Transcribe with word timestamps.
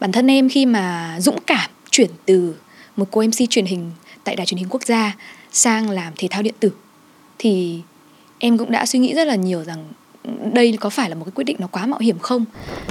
bản 0.00 0.12
thân 0.12 0.30
em 0.30 0.48
khi 0.48 0.66
mà 0.66 1.16
dũng 1.20 1.38
cảm 1.46 1.70
chuyển 1.90 2.10
từ 2.26 2.54
một 2.96 3.08
cô 3.10 3.22
MC 3.22 3.50
truyền 3.50 3.64
hình 3.64 3.90
tại 4.24 4.36
đài 4.36 4.46
truyền 4.46 4.58
hình 4.58 4.68
quốc 4.70 4.82
gia 4.82 5.16
sang 5.52 5.90
làm 5.90 6.12
thể 6.16 6.28
thao 6.30 6.42
điện 6.42 6.54
tử 6.60 6.72
thì 7.38 7.80
em 8.38 8.58
cũng 8.58 8.70
đã 8.70 8.86
suy 8.86 8.98
nghĩ 8.98 9.14
rất 9.14 9.26
là 9.26 9.34
nhiều 9.34 9.64
rằng 9.64 9.84
đây 10.52 10.76
có 10.80 10.90
phải 10.90 11.08
là 11.08 11.14
một 11.14 11.24
cái 11.24 11.32
quyết 11.34 11.44
định 11.44 11.56
nó 11.58 11.66
quá 11.66 11.86
mạo 11.86 12.00
hiểm 12.00 12.18
không? 12.18 12.44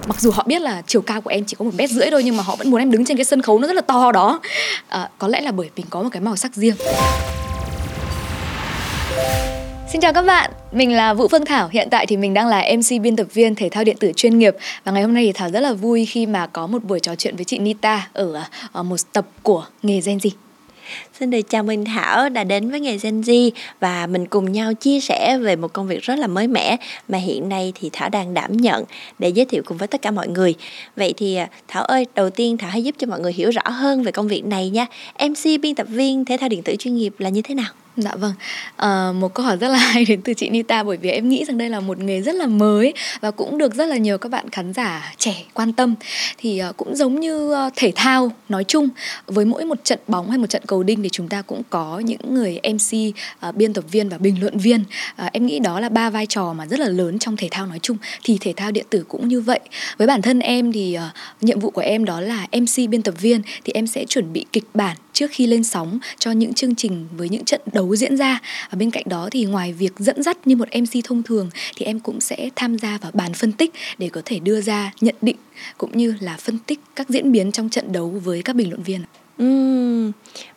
Mặc 0.07 0.21
dù 0.21 0.31
họ 0.31 0.43
biết 0.47 0.61
là 0.61 0.81
chiều 0.87 1.01
cao 1.01 1.21
của 1.21 1.29
em 1.29 1.45
chỉ 1.45 1.55
có 1.59 1.65
một 1.65 1.71
mét 1.75 1.89
rưỡi 1.89 2.11
thôi 2.11 2.23
nhưng 2.23 2.37
mà 2.37 2.43
họ 2.43 2.55
vẫn 2.55 2.71
muốn 2.71 2.81
em 2.81 2.91
đứng 2.91 3.05
trên 3.05 3.17
cái 3.17 3.25
sân 3.25 3.41
khấu 3.41 3.59
nó 3.59 3.67
rất 3.67 3.73
là 3.73 3.81
to 3.81 4.11
đó. 4.11 4.39
À, 4.87 5.09
có 5.17 5.27
lẽ 5.27 5.41
là 5.41 5.51
bởi 5.51 5.69
mình 5.75 5.85
có 5.89 6.03
một 6.03 6.09
cái 6.11 6.21
màu 6.21 6.35
sắc 6.35 6.55
riêng. 6.55 6.75
Xin 9.91 10.01
chào 10.01 10.13
các 10.13 10.21
bạn, 10.21 10.51
mình 10.71 10.93
là 10.93 11.13
Vũ 11.13 11.27
Phương 11.27 11.45
Thảo. 11.45 11.69
Hiện 11.71 11.87
tại 11.91 12.05
thì 12.05 12.17
mình 12.17 12.33
đang 12.33 12.47
là 12.47 12.65
MC 12.77 13.01
biên 13.01 13.15
tập 13.15 13.27
viên 13.33 13.55
thể 13.55 13.69
thao 13.69 13.83
điện 13.83 13.97
tử 13.99 14.11
chuyên 14.15 14.39
nghiệp 14.39 14.55
và 14.83 14.91
ngày 14.91 15.03
hôm 15.03 15.13
nay 15.13 15.25
thì 15.25 15.31
Thảo 15.31 15.49
rất 15.49 15.59
là 15.59 15.73
vui 15.73 16.05
khi 16.05 16.25
mà 16.25 16.47
có 16.47 16.67
một 16.67 16.83
buổi 16.83 16.99
trò 16.99 17.15
chuyện 17.15 17.35
với 17.35 17.45
chị 17.45 17.59
Nita 17.59 18.07
ở, 18.13 18.43
ở 18.71 18.83
một 18.83 18.97
tập 19.13 19.27
của 19.43 19.65
nghề 19.83 20.01
Gen 20.01 20.17
Z. 20.17 20.29
Xin 21.19 21.29
được 21.29 21.41
chào 21.49 21.63
Minh 21.63 21.85
Thảo 21.85 22.29
đã 22.29 22.43
đến 22.43 22.69
với 22.71 22.79
nghề 22.79 22.97
Gen 22.97 23.21
Z 23.21 23.51
và 23.79 24.07
mình 24.07 24.25
cùng 24.25 24.51
nhau 24.51 24.73
chia 24.73 24.99
sẻ 24.99 25.37
về 25.37 25.55
một 25.55 25.73
công 25.73 25.87
việc 25.87 26.01
rất 26.01 26.19
là 26.19 26.27
mới 26.27 26.47
mẻ 26.47 26.77
mà 27.07 27.17
hiện 27.17 27.49
nay 27.49 27.73
thì 27.75 27.89
Thảo 27.93 28.09
đang 28.09 28.33
đảm 28.33 28.57
nhận 28.57 28.83
để 29.19 29.29
giới 29.29 29.45
thiệu 29.45 29.61
cùng 29.65 29.77
với 29.77 29.87
tất 29.87 30.01
cả 30.01 30.11
mọi 30.11 30.27
người. 30.27 30.55
Vậy 30.95 31.13
thì 31.17 31.35
à, 31.35 31.49
Thảo 31.67 31.83
ơi, 31.83 32.05
đầu 32.15 32.29
tiên 32.29 32.57
Thảo 32.57 32.69
hãy 32.69 32.83
giúp 32.83 32.95
cho 32.97 33.07
mọi 33.07 33.19
người 33.19 33.33
hiểu 33.33 33.49
rõ 33.49 33.61
hơn 33.65 34.03
về 34.03 34.11
công 34.11 34.27
việc 34.27 34.45
này 34.45 34.69
nha. 34.69 34.85
MC 35.29 35.61
biên 35.61 35.75
tập 35.75 35.87
viên 35.89 36.25
thể 36.25 36.37
thao 36.37 36.49
điện 36.49 36.63
tử 36.63 36.75
chuyên 36.79 36.95
nghiệp 36.95 37.13
là 37.17 37.29
như 37.29 37.41
thế 37.41 37.55
nào? 37.55 37.69
Dạ 38.01 38.15
vâng, 38.15 38.33
à, 38.75 39.11
một 39.11 39.33
câu 39.33 39.45
hỏi 39.45 39.57
rất 39.57 39.67
là 39.67 39.77
hay 39.93 40.05
đến 40.05 40.21
từ 40.21 40.33
chị 40.33 40.49
Nita 40.49 40.83
bởi 40.83 40.97
vì 40.97 41.09
em 41.09 41.29
nghĩ 41.29 41.45
rằng 41.45 41.57
đây 41.57 41.69
là 41.69 41.79
một 41.79 41.99
nghề 41.99 42.21
rất 42.21 42.35
là 42.35 42.47
mới 42.47 42.93
và 43.21 43.31
cũng 43.31 43.57
được 43.57 43.75
rất 43.75 43.85
là 43.85 43.97
nhiều 43.97 44.17
các 44.17 44.31
bạn 44.31 44.49
khán 44.49 44.73
giả 44.73 45.13
trẻ 45.17 45.35
quan 45.53 45.73
tâm. 45.73 45.95
Thì 46.37 46.57
ờ, 46.57 46.73
cũng 46.77 46.95
giống 46.95 47.19
như 47.19 47.53
ờ, 47.53 47.69
thể 47.75 47.91
thao 47.95 48.31
nói 48.49 48.63
chung, 48.63 48.89
với 49.27 49.45
mỗi 49.45 49.65
một 49.65 49.83
trận 49.83 49.99
bóng 50.07 50.29
hay 50.29 50.37
một 50.37 50.49
trận 50.49 50.61
cầu 50.67 50.83
đinh 50.83 51.03
thì 51.03 51.08
chúng 51.09 51.27
ta 51.27 51.41
cũng 51.41 51.61
có 51.69 51.99
những 51.99 52.33
người 52.33 52.59
MC, 52.63 53.09
uh, 53.09 53.15
à, 53.39 53.51
biên 53.51 53.73
tập 53.73 53.83
viên 53.91 54.09
và 54.09 54.17
bình 54.17 54.41
luận 54.41 54.57
viên. 54.57 54.81
Uh, 54.81 55.31
em 55.33 55.45
nghĩ 55.45 55.59
đó 55.59 55.79
là 55.79 55.89
ba 55.89 56.09
vai 56.09 56.25
trò 56.25 56.53
mà 56.53 56.65
rất 56.65 56.79
là 56.79 56.89
lớn 56.89 57.19
trong 57.19 57.37
thể 57.37 57.47
thao 57.51 57.65
nói 57.65 57.79
chung. 57.81 57.97
Thì 58.23 58.37
thể 58.41 58.53
thao 58.57 58.71
điện 58.71 58.85
tử 58.89 59.05
cũng 59.07 59.27
như 59.27 59.41
vậy. 59.41 59.59
Với 59.97 60.07
bản 60.07 60.21
thân 60.21 60.39
em 60.39 60.71
thì 60.71 60.97
uh, 60.97 61.43
nhiệm 61.43 61.59
vụ 61.59 61.69
của 61.69 61.81
em 61.81 62.05
đó 62.05 62.21
là 62.21 62.47
MC 62.51 62.89
biên 62.89 63.01
tập 63.01 63.13
viên 63.21 63.41
thì 63.63 63.73
em 63.73 63.87
sẽ 63.87 64.05
chuẩn 64.05 64.33
bị 64.33 64.45
kịch 64.51 64.65
bản 64.73 64.97
trước 65.13 65.31
khi 65.31 65.47
lên 65.47 65.63
sóng 65.63 65.99
cho 66.19 66.31
những 66.31 66.53
chương 66.53 66.75
trình 66.75 67.07
với 67.17 67.29
những 67.29 67.45
trận 67.45 67.61
đấu 67.73 67.95
diễn 67.95 68.17
ra 68.17 68.39
và 68.71 68.75
bên 68.75 68.91
cạnh 68.91 69.03
đó 69.05 69.29
thì 69.31 69.45
ngoài 69.45 69.73
việc 69.73 69.93
dẫn 69.97 70.23
dắt 70.23 70.47
như 70.47 70.55
một 70.55 70.67
MC 70.75 71.03
thông 71.03 71.23
thường 71.23 71.49
thì 71.75 71.85
em 71.85 71.99
cũng 71.99 72.21
sẽ 72.21 72.49
tham 72.55 72.77
gia 72.77 72.97
vào 72.97 73.11
bàn 73.13 73.33
phân 73.33 73.51
tích 73.51 73.73
để 73.97 74.09
có 74.09 74.21
thể 74.25 74.39
đưa 74.39 74.61
ra 74.61 74.91
nhận 75.01 75.15
định 75.21 75.35
cũng 75.77 75.97
như 75.97 76.15
là 76.19 76.37
phân 76.37 76.57
tích 76.59 76.79
các 76.95 77.09
diễn 77.09 77.31
biến 77.31 77.51
trong 77.51 77.69
trận 77.69 77.91
đấu 77.91 78.09
với 78.23 78.41
các 78.41 78.55
bình 78.55 78.69
luận 78.69 78.83
viên. 78.83 79.01
Uhm, 79.43 80.11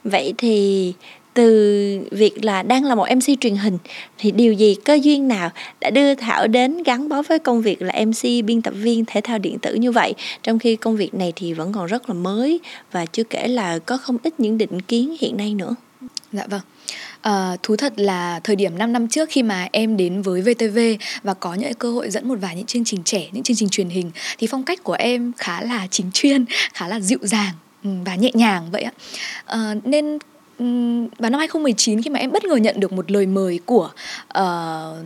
vậy 0.04 0.34
thì 0.38 0.94
từ 1.34 2.00
việc 2.10 2.44
là 2.44 2.62
đang 2.62 2.84
là 2.84 2.94
một 2.94 3.06
MC 3.10 3.40
truyền 3.40 3.56
hình 3.56 3.78
thì 4.18 4.30
điều 4.30 4.52
gì 4.52 4.76
cơ 4.84 4.98
duyên 5.02 5.28
nào 5.28 5.50
đã 5.80 5.90
đưa 5.90 6.14
Thảo 6.14 6.46
đến 6.46 6.82
gắn 6.82 7.08
bó 7.08 7.22
với 7.22 7.38
công 7.38 7.62
việc 7.62 7.82
là 7.82 8.04
MC 8.04 8.44
biên 8.44 8.62
tập 8.62 8.74
viên 8.76 9.04
thể 9.04 9.20
thao 9.20 9.38
điện 9.38 9.58
tử 9.58 9.74
như 9.74 9.92
vậy 9.92 10.14
trong 10.42 10.58
khi 10.58 10.76
công 10.76 10.96
việc 10.96 11.14
này 11.14 11.32
thì 11.36 11.52
vẫn 11.52 11.72
còn 11.72 11.86
rất 11.86 12.08
là 12.08 12.14
mới 12.14 12.60
và 12.92 13.06
chưa 13.06 13.24
kể 13.24 13.48
là 13.48 13.78
có 13.78 13.96
không 13.96 14.16
ít 14.22 14.40
những 14.40 14.58
định 14.58 14.80
kiến 14.80 15.16
hiện 15.20 15.36
nay 15.36 15.54
nữa. 15.54 15.74
Dạ 16.32 16.46
vâng. 16.46 16.60
À, 17.20 17.56
thú 17.62 17.76
thật 17.76 17.92
là 17.96 18.40
thời 18.44 18.56
điểm 18.56 18.78
5 18.78 18.92
năm 18.92 19.08
trước 19.08 19.28
khi 19.32 19.42
mà 19.42 19.68
em 19.72 19.96
đến 19.96 20.22
với 20.22 20.42
VTV 20.42 20.78
và 21.22 21.34
có 21.34 21.54
những 21.54 21.74
cơ 21.74 21.90
hội 21.90 22.10
dẫn 22.10 22.28
một 22.28 22.38
vài 22.40 22.56
những 22.56 22.66
chương 22.66 22.84
trình 22.84 23.02
trẻ, 23.04 23.28
những 23.32 23.42
chương 23.42 23.56
trình 23.56 23.68
truyền 23.68 23.88
hình 23.88 24.10
thì 24.38 24.46
phong 24.46 24.62
cách 24.62 24.84
của 24.84 24.92
em 24.92 25.32
khá 25.36 25.60
là 25.60 25.86
chính 25.90 26.10
chuyên, 26.12 26.44
khá 26.74 26.88
là 26.88 27.00
dịu 27.00 27.18
dàng 27.22 27.52
và 27.82 28.14
nhẹ 28.14 28.30
nhàng 28.34 28.68
vậy 28.70 28.82
ạ. 28.82 28.92
À, 29.44 29.74
nên 29.84 30.18
vào 31.18 31.30
năm 31.30 31.38
2019 31.38 32.02
khi 32.02 32.10
mà 32.10 32.18
em 32.18 32.32
bất 32.32 32.44
ngờ 32.44 32.56
nhận 32.56 32.80
được 32.80 32.92
một 32.92 33.10
lời 33.10 33.26
mời 33.26 33.60
của 33.66 33.90
uh, 34.38 35.04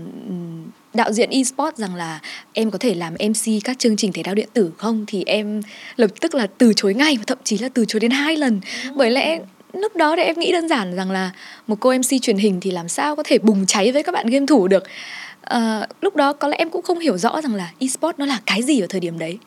đạo 0.94 1.12
diễn 1.12 1.30
eSports 1.30 1.78
rằng 1.78 1.94
là 1.94 2.20
em 2.52 2.70
có 2.70 2.78
thể 2.78 2.94
làm 2.94 3.14
MC 3.14 3.64
các 3.64 3.78
chương 3.78 3.96
trình 3.96 4.12
thể 4.12 4.22
thao 4.22 4.34
điện 4.34 4.48
tử 4.52 4.72
không 4.76 5.04
thì 5.06 5.22
em 5.26 5.62
lập 5.96 6.10
tức 6.20 6.34
là 6.34 6.46
từ 6.58 6.72
chối 6.76 6.94
ngay 6.94 7.16
và 7.16 7.24
thậm 7.26 7.38
chí 7.44 7.58
là 7.58 7.68
từ 7.68 7.84
chối 7.84 8.00
đến 8.00 8.10
hai 8.10 8.36
lần. 8.36 8.60
Bởi 8.94 9.10
lẽ 9.10 9.38
lúc 9.72 9.96
đó 9.96 10.16
thì 10.16 10.22
em 10.22 10.38
nghĩ 10.38 10.52
đơn 10.52 10.68
giản 10.68 10.96
rằng 10.96 11.10
là 11.10 11.30
một 11.66 11.76
cô 11.80 11.92
MC 11.92 12.22
truyền 12.22 12.36
hình 12.36 12.60
thì 12.60 12.70
làm 12.70 12.88
sao 12.88 13.16
có 13.16 13.22
thể 13.26 13.38
bùng 13.38 13.66
cháy 13.66 13.92
với 13.92 14.02
các 14.02 14.12
bạn 14.12 14.26
game 14.26 14.46
thủ 14.46 14.68
được. 14.68 14.84
Uh, 15.54 15.88
lúc 16.00 16.16
đó 16.16 16.32
có 16.32 16.48
lẽ 16.48 16.56
em 16.56 16.70
cũng 16.70 16.82
không 16.82 16.98
hiểu 16.98 17.18
rõ 17.18 17.40
rằng 17.40 17.54
là 17.54 17.72
eSports 17.78 18.18
nó 18.18 18.26
là 18.26 18.40
cái 18.46 18.62
gì 18.62 18.80
ở 18.80 18.86
thời 18.90 19.00
điểm 19.00 19.18
đấy 19.18 19.38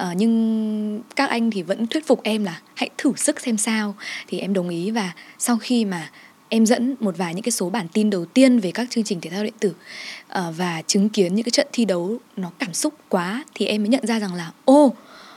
uh, 0.00 0.16
nhưng 0.16 1.00
các 1.16 1.30
anh 1.30 1.50
thì 1.50 1.62
vẫn 1.62 1.86
thuyết 1.86 2.06
phục 2.06 2.22
em 2.22 2.44
là 2.44 2.60
hãy 2.74 2.90
thử 2.98 3.12
sức 3.16 3.40
xem 3.40 3.56
sao. 3.56 3.94
Thì 4.28 4.38
em 4.38 4.52
đồng 4.52 4.68
ý 4.68 4.90
và 4.90 5.12
sau 5.38 5.56
khi 5.56 5.84
mà 5.84 6.10
em 6.48 6.66
dẫn 6.66 6.94
một 7.00 7.16
vài 7.16 7.34
những 7.34 7.42
cái 7.42 7.52
số 7.52 7.70
bản 7.70 7.86
tin 7.92 8.10
đầu 8.10 8.24
tiên 8.24 8.58
về 8.58 8.70
các 8.70 8.90
chương 8.90 9.04
trình 9.04 9.20
thể 9.20 9.30
thao 9.30 9.44
điện 9.44 9.54
tử 9.60 9.68
uh, 9.68 10.56
và 10.56 10.82
chứng 10.86 11.08
kiến 11.08 11.34
những 11.34 11.44
cái 11.44 11.50
trận 11.50 11.66
thi 11.72 11.84
đấu 11.84 12.18
nó 12.36 12.50
cảm 12.58 12.74
xúc 12.74 12.94
quá 13.08 13.44
thì 13.54 13.66
em 13.66 13.82
mới 13.82 13.88
nhận 13.88 14.06
ra 14.06 14.20
rằng 14.20 14.34
là 14.34 14.50
ô 14.64 14.84
oh, 14.84 14.96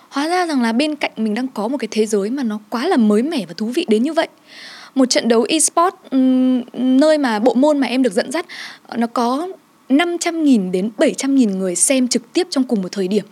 hóa 0.09 0.27
ra 0.27 0.45
rằng 0.45 0.61
là 0.61 0.71
bên 0.71 0.95
cạnh 0.95 1.11
mình 1.17 1.33
đang 1.33 1.47
có 1.47 1.67
một 1.67 1.77
cái 1.77 1.87
thế 1.91 2.05
giới 2.05 2.29
mà 2.29 2.43
nó 2.43 2.59
quá 2.69 2.87
là 2.87 2.97
mới 2.97 3.23
mẻ 3.23 3.45
và 3.45 3.53
thú 3.57 3.65
vị 3.65 3.85
đến 3.89 4.03
như 4.03 4.13
vậy. 4.13 4.27
Một 4.95 5.05
trận 5.05 5.27
đấu 5.27 5.45
eSport 5.49 5.95
nơi 6.73 7.17
mà 7.17 7.39
bộ 7.39 7.53
môn 7.53 7.79
mà 7.79 7.87
em 7.87 8.03
được 8.03 8.13
dẫn 8.13 8.31
dắt 8.31 8.45
ờ, 8.87 8.97
nó 8.97 9.07
có 9.07 9.47
500.000 9.97 10.71
đến 10.71 10.89
700.000 10.97 11.57
người 11.57 11.75
xem 11.75 12.07
trực 12.07 12.33
tiếp 12.33 12.47
trong 12.49 12.63
cùng 12.63 12.81
một 12.81 12.91
thời 12.91 13.07
điểm. 13.07 13.25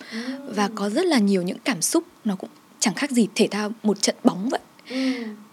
Và 0.55 0.69
có 0.75 0.89
rất 0.89 1.05
là 1.05 1.17
nhiều 1.17 1.41
những 1.41 1.57
cảm 1.63 1.81
xúc 1.81 2.03
nó 2.25 2.35
cũng 2.35 2.49
chẳng 2.79 2.93
khác 2.93 3.11
gì 3.11 3.27
thể 3.35 3.47
thao 3.51 3.71
một 3.83 4.01
trận 4.01 4.15
bóng 4.23 4.49
vậy. 4.49 4.59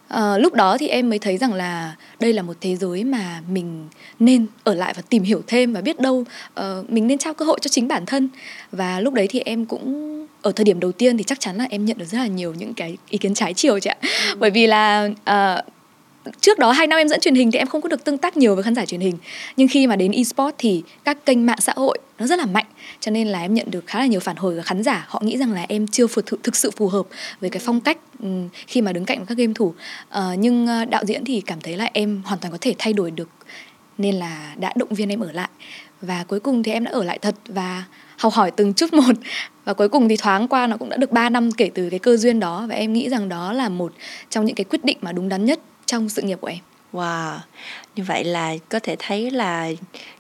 À, 0.09 0.39
lúc 0.39 0.55
đó 0.55 0.79
thì 0.79 0.89
em 0.89 1.11
mới 1.11 1.19
thấy 1.19 1.37
rằng 1.37 1.53
là 1.53 1.97
đây 2.21 2.33
là 2.33 2.43
một 2.43 2.57
thế 2.61 2.77
giới 2.77 3.05
mà 3.05 3.43
mình 3.51 3.89
nên 4.19 4.47
ở 4.65 4.75
lại 4.75 4.95
và 4.97 5.03
tìm 5.09 5.23
hiểu 5.23 5.43
thêm 5.47 5.73
và 5.73 5.81
biết 5.81 6.01
đâu 6.01 6.25
uh, 6.61 6.91
mình 6.91 7.07
nên 7.07 7.19
trao 7.19 7.35
cơ 7.35 7.45
hội 7.45 7.59
cho 7.63 7.69
chính 7.69 7.89
bản 7.89 8.07
thân. 8.07 8.29
Và 8.73 9.01
lúc 9.01 9.15
đấy 9.15 9.27
thì 9.31 9.41
em 9.41 9.67
cũng 9.67 10.27
ở 10.43 10.53
thời 10.53 10.65
điểm 10.65 10.81
đầu 10.81 10.93
tiên 10.93 11.17
thì 11.17 11.25
chắc 11.25 11.41
chắn 11.41 11.57
là 11.57 11.67
em 11.71 11.85
nhận 11.85 11.99
được 11.99 12.05
rất 12.05 12.19
là 12.19 12.27
nhiều 12.27 12.55
những 12.55 12.75
cái 12.75 12.97
ý 13.09 13.19
kiến 13.19 13.35
trái 13.35 13.55
chiều 13.55 13.79
chị 13.79 13.91
ạ. 13.91 13.97
Ừ. 14.03 14.37
bởi 14.39 14.51
vì 14.51 14.67
là 14.67 15.11
uh, 15.31 15.65
trước 16.41 16.59
đó 16.59 16.73
hai 16.73 16.87
năm 16.87 16.99
em 16.99 17.09
dẫn 17.09 17.21
truyền 17.21 17.35
hình 17.35 17.51
thì 17.51 17.59
em 17.59 17.67
không 17.67 17.81
có 17.81 17.89
được 17.89 18.05
tương 18.05 18.19
tác 18.19 18.37
nhiều 18.37 18.55
với 18.55 18.65
khán 18.65 18.75
giả 18.75 18.85
truyền 18.85 19.01
hình. 19.01 19.19
Nhưng 19.57 19.69
khi 19.69 19.87
mà 19.87 19.97
đến 19.97 20.13
esports 20.13 20.55
thì 20.59 20.83
các 21.05 21.25
kênh 21.27 21.47
mạng 21.47 21.61
xã 21.61 21.73
hội 21.77 21.99
nó 22.19 22.27
rất 22.27 22.39
là 22.39 22.47
mạnh 22.47 22.67
cho 23.01 23.11
nên 23.11 23.29
là 23.29 23.41
em 23.41 23.55
nhận 23.55 23.71
được 23.71 23.87
khá 23.87 23.99
là 23.99 24.07
nhiều 24.07 24.21
phản 24.21 24.37
hồi 24.37 24.57
của 24.57 24.63
khán 24.63 24.83
giả 24.83 25.07
họ 25.09 25.21
nghĩ 25.25 25.37
rằng 25.39 25.53
là 25.53 25.67
em 25.69 25.87
chưa 25.87 26.07
phù 26.07 26.23
thực, 26.23 26.43
thực 26.43 26.57
sự 26.57 26.71
phù 26.71 26.89
hợp 26.89 27.07
với 27.41 27.51
cái 27.51 27.63
phong 27.65 27.81
cách 27.81 27.99
um, 28.23 28.49
khi 28.67 28.81
mà 28.83 28.93
đứng 28.93 29.05
cạnh 29.05 29.27
các 29.27 29.39
game 29.39 29.53
thủ. 29.55 29.67
Uh, 29.67 30.39
nhưng 30.39 30.65
uh, 30.83 30.91
đạo 30.91 31.05
diễn 31.07 31.25
thì 31.25 31.41
cảm 31.41 31.61
thấy 31.61 31.77
là 31.77 31.91
em 31.93 32.23
hoàn 32.25 32.41
toàn 32.41 32.53
có 32.53 32.59
thể 32.61 32.75
thay 32.79 32.93
đổi 32.93 33.11
được 33.11 33.29
nên 33.99 34.15
là 34.15 34.55
đã 34.57 34.73
động 34.77 34.95
viên 34.95 35.09
em 35.09 35.21
ở 35.21 35.33
lại. 35.33 35.49
Và 36.03 36.25
cuối 36.29 36.41
cùng 36.41 36.63
thì 36.63 36.73
em 36.73 36.85
đã 36.85 36.91
ở 36.91 37.05
lại 37.05 37.19
thật 37.19 37.35
và 37.49 37.85
học 38.19 38.33
hỏi 38.33 38.51
từng 38.51 38.75
chút 38.75 38.93
một. 38.95 39.13
Và 39.65 39.75
cuối 39.75 39.89
cùng 39.89 40.09
thì 40.09 40.17
thoáng 40.17 40.49
qua 40.49 40.67
nó 40.67 40.77
cũng 40.77 40.89
đã 40.89 40.97
được 40.97 41.13
3 41.13 41.29
năm 41.29 41.53
kể 41.53 41.71
từ 41.75 41.91
cái 41.91 41.99
cơ 41.99 42.17
duyên 42.17 42.41
đó. 42.41 42.67
Và 42.69 42.75
em 42.75 42.93
nghĩ 42.93 43.09
rằng 43.09 43.29
đó 43.29 43.53
là 43.53 43.69
một 43.69 43.93
trong 44.31 44.45
những 44.45 44.57
cái 44.57 44.65
quyết 44.65 44.85
định 44.85 44.99
mà 45.01 45.13
đúng 45.13 45.29
đắn 45.29 45.45
nhất 45.45 45.61
trong 45.89 46.09
sự 46.09 46.23
nghiệp 46.23 46.39
của 46.41 46.49
em 46.49 46.59
Wow, 46.93 47.39
như 47.97 48.05
vậy 48.07 48.25
là 48.25 48.55
có 48.69 48.79
thể 48.79 48.97
thấy 48.99 49.31
là 49.31 49.71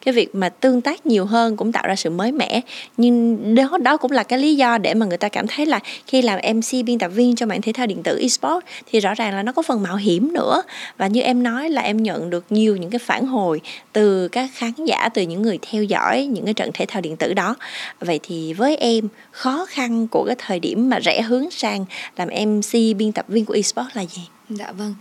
cái 0.05 0.15
việc 0.15 0.35
mà 0.35 0.49
tương 0.49 0.81
tác 0.81 1.07
nhiều 1.07 1.25
hơn 1.25 1.57
cũng 1.57 1.73
tạo 1.73 1.85
ra 1.87 1.97
sự 1.97 2.11
mới 2.11 2.33
mẻ 2.33 2.61
nhưng 2.97 3.55
đó 3.55 3.79
đó 3.83 3.97
cũng 3.97 4.11
là 4.11 4.23
cái 4.23 4.39
lý 4.39 4.57
do 4.57 4.79
để 4.79 4.95
mà 4.95 5.07
người 5.07 5.19
ta 5.19 5.29
cảm 5.29 5.47
thấy 5.47 5.67
là 5.67 5.81
khi 6.07 6.23
làm 6.23 6.41
MC 6.57 6.85
biên 6.85 6.99
tập 6.99 7.09
viên 7.09 7.37
cho 7.37 7.47
mạng 7.47 7.63
thể 7.63 7.73
thao 7.73 7.87
điện 7.87 8.03
tử 8.03 8.19
esports 8.21 8.67
thì 8.87 9.01
rõ 9.01 9.15
ràng 9.15 9.35
là 9.35 9.43
nó 9.43 9.53
có 9.53 9.63
phần 9.63 9.83
mạo 9.83 9.97
hiểm 9.97 10.33
nữa 10.33 10.63
và 10.99 11.07
như 11.07 11.21
em 11.21 11.43
nói 11.43 11.69
là 11.69 11.83
em 11.83 12.03
nhận 12.03 12.31
được 12.31 12.45
nhiều 12.51 12.77
những 12.77 12.91
cái 12.91 12.99
phản 12.99 13.27
hồi 13.27 13.61
từ 13.93 14.29
các 14.29 14.51
khán 14.55 14.73
giả 14.87 15.09
từ 15.15 15.23
những 15.23 15.43
người 15.43 15.59
theo 15.71 15.83
dõi 15.83 16.27
những 16.27 16.45
cái 16.45 16.55
trận 16.55 16.71
thể 16.75 16.87
thao 16.89 17.01
điện 17.01 17.17
tử 17.17 17.35
đó 17.35 17.55
vậy 18.01 18.21
thì 18.23 18.53
với 18.53 18.77
em 18.77 19.09
khó 19.31 19.67
khăn 19.69 20.09
của 20.09 20.25
cái 20.27 20.37
thời 20.39 20.61
điểm 20.61 20.91
mà 20.91 20.99
rẽ 20.99 21.23
hướng 21.23 21.51
sang 21.51 21.85
làm 22.17 22.29
MC 22.29 22.73
biên 22.73 23.13
tập 23.13 23.25
viên 23.29 23.45
của 23.45 23.55
esports 23.55 23.97
là 23.97 24.03
gì? 24.03 24.23
Dạ 24.49 24.73
vâng. 24.73 24.95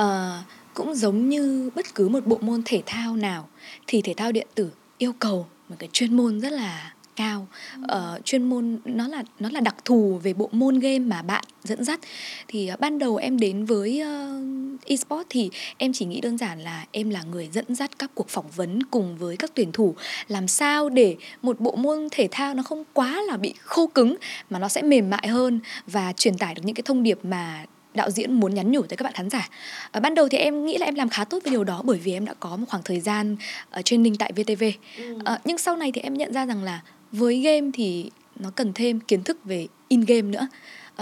Uh 0.00 0.46
cũng 0.78 0.94
giống 0.94 1.28
như 1.28 1.70
bất 1.74 1.94
cứ 1.94 2.08
một 2.08 2.26
bộ 2.26 2.38
môn 2.40 2.62
thể 2.64 2.82
thao 2.86 3.16
nào 3.16 3.48
thì 3.86 4.02
thể 4.02 4.14
thao 4.16 4.32
điện 4.32 4.46
tử 4.54 4.70
yêu 4.98 5.12
cầu 5.18 5.46
một 5.68 5.76
cái 5.78 5.88
chuyên 5.92 6.16
môn 6.16 6.40
rất 6.40 6.52
là 6.52 6.92
cao. 7.16 7.46
Uh, 7.82 8.24
chuyên 8.24 8.42
môn 8.42 8.78
nó 8.84 9.08
là 9.08 9.22
nó 9.38 9.50
là 9.50 9.60
đặc 9.60 9.76
thù 9.84 10.20
về 10.22 10.32
bộ 10.32 10.48
môn 10.52 10.78
game 10.78 10.98
mà 10.98 11.22
bạn 11.22 11.44
dẫn 11.64 11.84
dắt. 11.84 12.00
Thì 12.48 12.70
uh, 12.72 12.80
ban 12.80 12.98
đầu 12.98 13.16
em 13.16 13.38
đến 13.38 13.64
với 13.64 14.02
uh, 14.02 14.84
esports 14.84 15.26
thì 15.30 15.50
em 15.78 15.92
chỉ 15.92 16.04
nghĩ 16.04 16.20
đơn 16.20 16.38
giản 16.38 16.60
là 16.60 16.86
em 16.92 17.10
là 17.10 17.22
người 17.22 17.48
dẫn 17.52 17.74
dắt 17.74 17.90
các 17.98 18.10
cuộc 18.14 18.28
phỏng 18.28 18.50
vấn 18.56 18.82
cùng 18.82 19.16
với 19.16 19.36
các 19.36 19.50
tuyển 19.54 19.72
thủ. 19.72 19.94
Làm 20.28 20.48
sao 20.48 20.88
để 20.88 21.16
một 21.42 21.60
bộ 21.60 21.76
môn 21.76 22.08
thể 22.10 22.28
thao 22.30 22.54
nó 22.54 22.62
không 22.62 22.84
quá 22.92 23.22
là 23.22 23.36
bị 23.36 23.54
khô 23.64 23.86
cứng 23.86 24.16
mà 24.50 24.58
nó 24.58 24.68
sẽ 24.68 24.82
mềm 24.82 25.10
mại 25.10 25.28
hơn 25.28 25.60
và 25.86 26.12
truyền 26.12 26.38
tải 26.38 26.54
được 26.54 26.62
những 26.64 26.74
cái 26.74 26.82
thông 26.82 27.02
điệp 27.02 27.18
mà 27.22 27.64
đạo 27.98 28.10
diễn 28.10 28.32
muốn 28.32 28.54
nhắn 28.54 28.70
nhủ 28.70 28.82
tới 28.82 28.96
các 28.96 29.04
bạn 29.04 29.12
khán 29.12 29.30
giả. 29.30 29.48
À, 29.90 30.00
ban 30.00 30.14
đầu 30.14 30.28
thì 30.28 30.38
em 30.38 30.64
nghĩ 30.64 30.78
là 30.78 30.86
em 30.86 30.94
làm 30.94 31.08
khá 31.08 31.24
tốt 31.24 31.38
với 31.44 31.50
điều 31.50 31.64
đó 31.64 31.82
bởi 31.84 31.98
vì 31.98 32.12
em 32.12 32.24
đã 32.24 32.34
có 32.40 32.56
một 32.56 32.64
khoảng 32.68 32.82
thời 32.82 33.00
gian 33.00 33.36
uh, 33.78 33.84
training 33.84 34.16
tại 34.16 34.32
VTV 34.36 34.64
ừ. 34.96 35.14
uh, 35.14 35.40
nhưng 35.44 35.58
sau 35.58 35.76
này 35.76 35.92
thì 35.92 36.00
em 36.00 36.14
nhận 36.14 36.32
ra 36.32 36.46
rằng 36.46 36.62
là 36.62 36.80
với 37.12 37.40
game 37.40 37.70
thì 37.74 38.10
nó 38.36 38.50
cần 38.54 38.72
thêm 38.72 39.00
kiến 39.00 39.22
thức 39.22 39.44
về 39.44 39.66
in 39.88 40.00
game 40.00 40.22
nữa. 40.22 40.48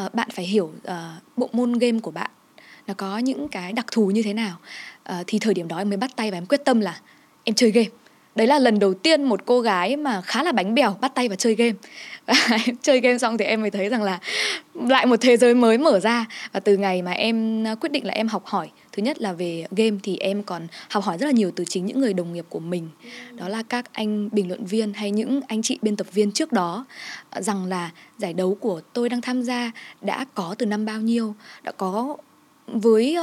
Uh, 0.05 0.15
bạn 0.15 0.29
phải 0.33 0.45
hiểu 0.45 0.65
uh, 0.65 0.93
bộ 1.37 1.49
môn 1.53 1.73
game 1.73 2.01
của 2.01 2.11
bạn 2.11 2.31
nó 2.87 2.95
có 2.95 3.19
những 3.19 3.49
cái 3.49 3.73
đặc 3.73 3.87
thù 3.93 4.11
như 4.11 4.23
thế 4.23 4.33
nào. 4.33 4.57
Uh, 5.13 5.17
thì 5.27 5.39
thời 5.39 5.55
điểm 5.55 5.69
đó 5.69 5.79
em 5.79 5.89
mới 5.89 5.97
bắt 5.97 6.11
tay 6.17 6.31
và 6.31 6.39
em 6.39 6.47
quyết 6.47 6.65
tâm 6.65 6.81
là 6.81 7.01
em 7.45 7.55
chơi 7.55 7.71
game 7.71 7.89
đấy 8.37 8.47
là 8.47 8.59
lần 8.59 8.79
đầu 8.79 8.95
tiên 8.95 9.23
một 9.23 9.41
cô 9.47 9.61
gái 9.61 9.97
mà 9.97 10.21
khá 10.21 10.43
là 10.43 10.53
bánh 10.53 10.75
bèo 10.75 10.97
bắt 11.01 11.15
tay 11.15 11.29
vào 11.29 11.37
chơi 11.37 11.55
game. 11.55 11.73
Chơi 12.83 13.01
game 13.01 13.19
xong 13.19 13.39
thì 13.39 13.45
em 13.45 13.61
mới 13.61 13.71
thấy 13.71 13.89
rằng 13.89 14.03
là 14.03 14.19
lại 14.75 15.07
một 15.07 15.17
thế 15.21 15.37
giới 15.37 15.55
mới 15.55 15.79
mở 15.79 16.01
ra. 16.01 16.27
Và 16.53 16.61
từ 16.61 16.77
ngày 16.77 17.03
mà 17.03 17.11
em 17.13 17.67
à, 17.67 17.75
quyết 17.75 17.93
định 17.93 18.07
là 18.07 18.13
em 18.13 18.29
học 18.29 18.47
hỏi, 18.47 18.71
thứ 18.93 19.03
nhất 19.03 19.21
là 19.21 19.33
về 19.33 19.67
game 19.71 19.97
thì 20.03 20.17
em 20.17 20.43
còn 20.43 20.67
học 20.91 21.05
hỏi 21.05 21.19
rất 21.19 21.27
là 21.27 21.33
nhiều 21.33 21.51
từ 21.57 21.65
chính 21.65 21.87
những 21.87 22.01
người 22.01 22.15
đồng 22.15 22.33
nghiệp 22.33 22.45
của 22.49 22.61
mình. 22.61 22.89
Đó 23.33 23.49
là 23.49 23.63
các 23.69 23.93
anh 23.93 24.29
bình 24.33 24.49
luận 24.49 24.65
viên 24.65 24.93
hay 24.93 25.11
những 25.11 25.41
anh 25.49 25.63
chị 25.63 25.79
biên 25.83 25.97
tập 25.97 26.07
viên 26.13 26.33
trước 26.33 26.53
đó 26.53 26.87
à, 27.31 27.41
rằng 27.41 27.65
là 27.67 27.91
giải 28.19 28.33
đấu 28.33 28.55
của 28.61 28.81
tôi 28.93 29.09
đang 29.09 29.21
tham 29.21 29.43
gia 29.43 29.73
đã 30.01 30.25
có 30.35 30.55
từ 30.59 30.67
năm 30.67 30.85
bao 30.85 31.01
nhiêu, 31.01 31.35
đã 31.63 31.73
có 31.73 32.17
với 32.67 33.17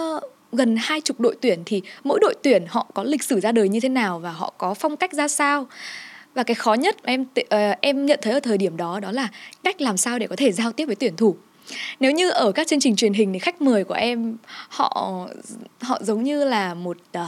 gần 0.56 0.76
hai 0.80 1.02
chục 1.02 1.20
đội 1.20 1.36
tuyển 1.42 1.60
thì 1.66 1.82
mỗi 2.04 2.20
đội 2.22 2.36
tuyển 2.44 2.66
họ 2.68 2.88
có 2.94 3.04
lịch 3.04 3.24
sử 3.24 3.40
ra 3.40 3.52
đời 3.52 3.70
như 3.70 3.80
thế 3.80 3.90
nào 3.90 4.20
và 4.20 4.32
họ 4.32 4.54
có 4.58 4.74
phong 4.74 4.98
cách 4.98 5.14
ra 5.14 5.28
sao 5.28 5.68
và 6.34 6.44
cái 6.44 6.56
khó 6.56 6.74
nhất 6.74 6.96
em 7.04 7.22
uh, 7.22 7.48
em 7.82 8.06
nhận 8.06 8.20
thấy 8.22 8.34
ở 8.34 8.40
thời 8.40 8.58
điểm 8.58 8.78
đó 8.78 9.00
đó 9.00 9.12
là 9.12 9.30
cách 9.64 9.82
làm 9.82 9.98
sao 9.98 10.20
để 10.20 10.28
có 10.28 10.36
thể 10.36 10.52
giao 10.52 10.72
tiếp 10.72 10.86
với 10.86 10.96
tuyển 10.96 11.16
thủ 11.16 11.36
nếu 12.00 12.12
như 12.12 12.30
ở 12.30 12.52
các 12.52 12.68
chương 12.68 12.80
trình 12.80 12.96
truyền 12.96 13.14
hình 13.14 13.34
thì 13.34 13.40
khách 13.40 13.62
mời 13.62 13.84
của 13.84 13.94
em 13.94 14.38
họ 14.70 15.28
họ 15.82 16.00
giống 16.02 16.24
như 16.24 16.44
là 16.44 16.74
một 16.74 16.98
uh, 17.18 17.24